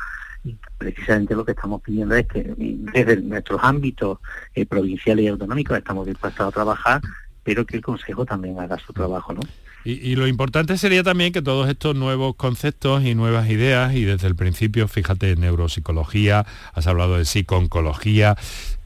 [0.43, 4.17] y precisamente lo que estamos pidiendo es que desde nuestros ámbitos
[4.53, 7.01] eh, provinciales y autonómicos estamos dispuestos a trabajar,
[7.43, 9.41] pero que el Consejo también haga su trabajo, ¿no?
[9.83, 14.27] Y, lo importante sería también que todos estos nuevos conceptos y nuevas ideas, y desde
[14.27, 18.37] el principio, fíjate, neuropsicología, has hablado de psiconcología,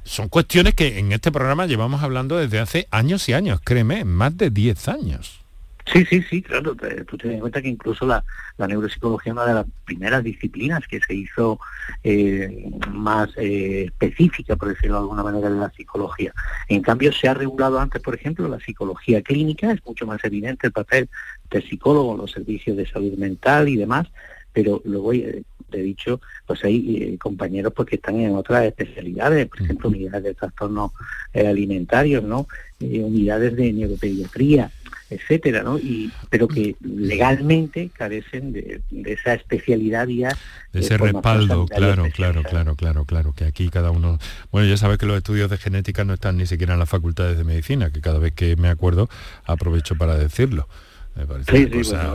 [0.05, 4.37] son cuestiones que en este programa llevamos hablando desde hace años y años, créeme, más
[4.37, 5.44] de 10 años.
[5.91, 6.75] Sí, sí, sí, claro.
[7.07, 8.23] Tú ten en cuenta que incluso la,
[8.57, 11.59] neuropsicología es una de las primeras disciplinas que se hizo
[12.03, 16.33] eh, más eh, específica, por decirlo de alguna manera, de la psicología.
[16.69, 20.67] En cambio, se ha regulado antes, por ejemplo, la psicología clínica, es mucho más evidente
[20.67, 21.07] el papel
[21.51, 24.07] del psicólogo en los servicios de salud mental y demás,
[24.53, 29.61] pero luego eh, he dicho, pues hay compañeros pues, que están en otras especialidades, por
[29.61, 30.91] ejemplo, unidades de trastornos
[31.33, 32.47] alimentarios, ¿no?
[32.79, 34.71] unidades de neuropediatría,
[35.09, 35.77] etcétera, ¿no?
[35.77, 40.35] Y, pero que legalmente carecen de, esa especialidad ya.
[40.73, 44.19] De ese respaldo, claro, claro, claro, claro, claro, que aquí cada uno...
[44.51, 47.37] Bueno, ya sabes que los estudios de genética no están ni siquiera en las facultades
[47.37, 49.09] de medicina, que cada vez que me acuerdo
[49.45, 50.67] aprovecho para decirlo.
[51.15, 52.13] Me parece una cosa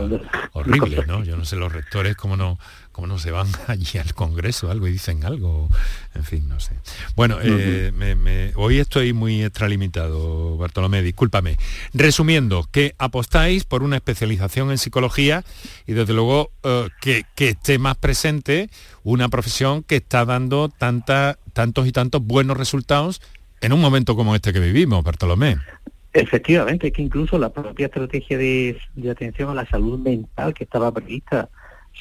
[0.51, 1.23] horrible, ¿no?
[1.23, 2.59] Yo no sé los rectores cómo no
[2.91, 5.69] cómo no se van allí al Congreso algo y dicen algo,
[6.13, 6.75] en fin, no sé.
[7.15, 11.57] Bueno, eh, hoy estoy muy extralimitado, Bartolomé, discúlpame.
[11.93, 15.43] Resumiendo, que apostáis por una especialización en psicología
[15.87, 18.69] y desde luego eh, que, esté más presente
[19.03, 23.21] una profesión que está dando tanta, tantos y tantos buenos resultados
[23.61, 25.57] en un momento como este que vivimos, Bartolomé.
[26.13, 30.65] Efectivamente, es que incluso la propia estrategia de, de atención a la salud mental que
[30.65, 31.49] estaba prevista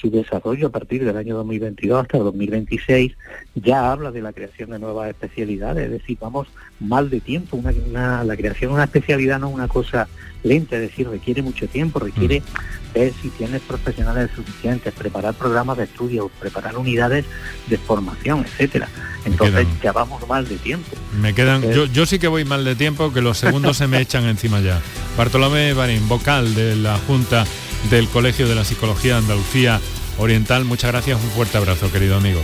[0.00, 3.16] su desarrollo a partir del año 2022 hasta el 2026
[3.54, 6.48] ya habla de la creación de nuevas especialidades, es decir, vamos
[6.78, 10.08] mal de tiempo, una, la creación de una especialidad no es una cosa
[10.42, 12.94] lenta, es decir, requiere mucho tiempo, requiere mm.
[12.94, 17.24] ver si tienes profesionales suficientes, preparar programas de estudio, preparar unidades
[17.66, 18.88] de formación, etcétera.
[19.24, 20.96] Entonces ya vamos mal de tiempo.
[21.20, 24.00] Me quedan, yo, yo sí que voy mal de tiempo, que los segundos se me
[24.00, 24.80] echan encima ya.
[25.16, 27.44] Bartolomé Barín, vocal de la Junta
[27.90, 29.80] del Colegio de la Psicología de Andalucía
[30.18, 30.64] Oriental.
[30.64, 32.40] Muchas gracias, un fuerte abrazo, querido amigo.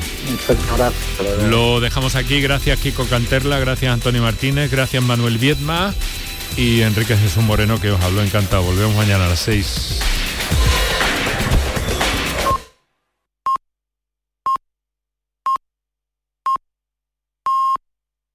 [1.51, 5.95] Lo dejamos aquí, gracias Kiko Canterla, gracias Antonio Martínez, gracias Manuel Viedma
[6.57, 8.63] y Enrique Jesús Moreno que os habló encantado.
[8.63, 10.01] Volvemos mañana a las 6.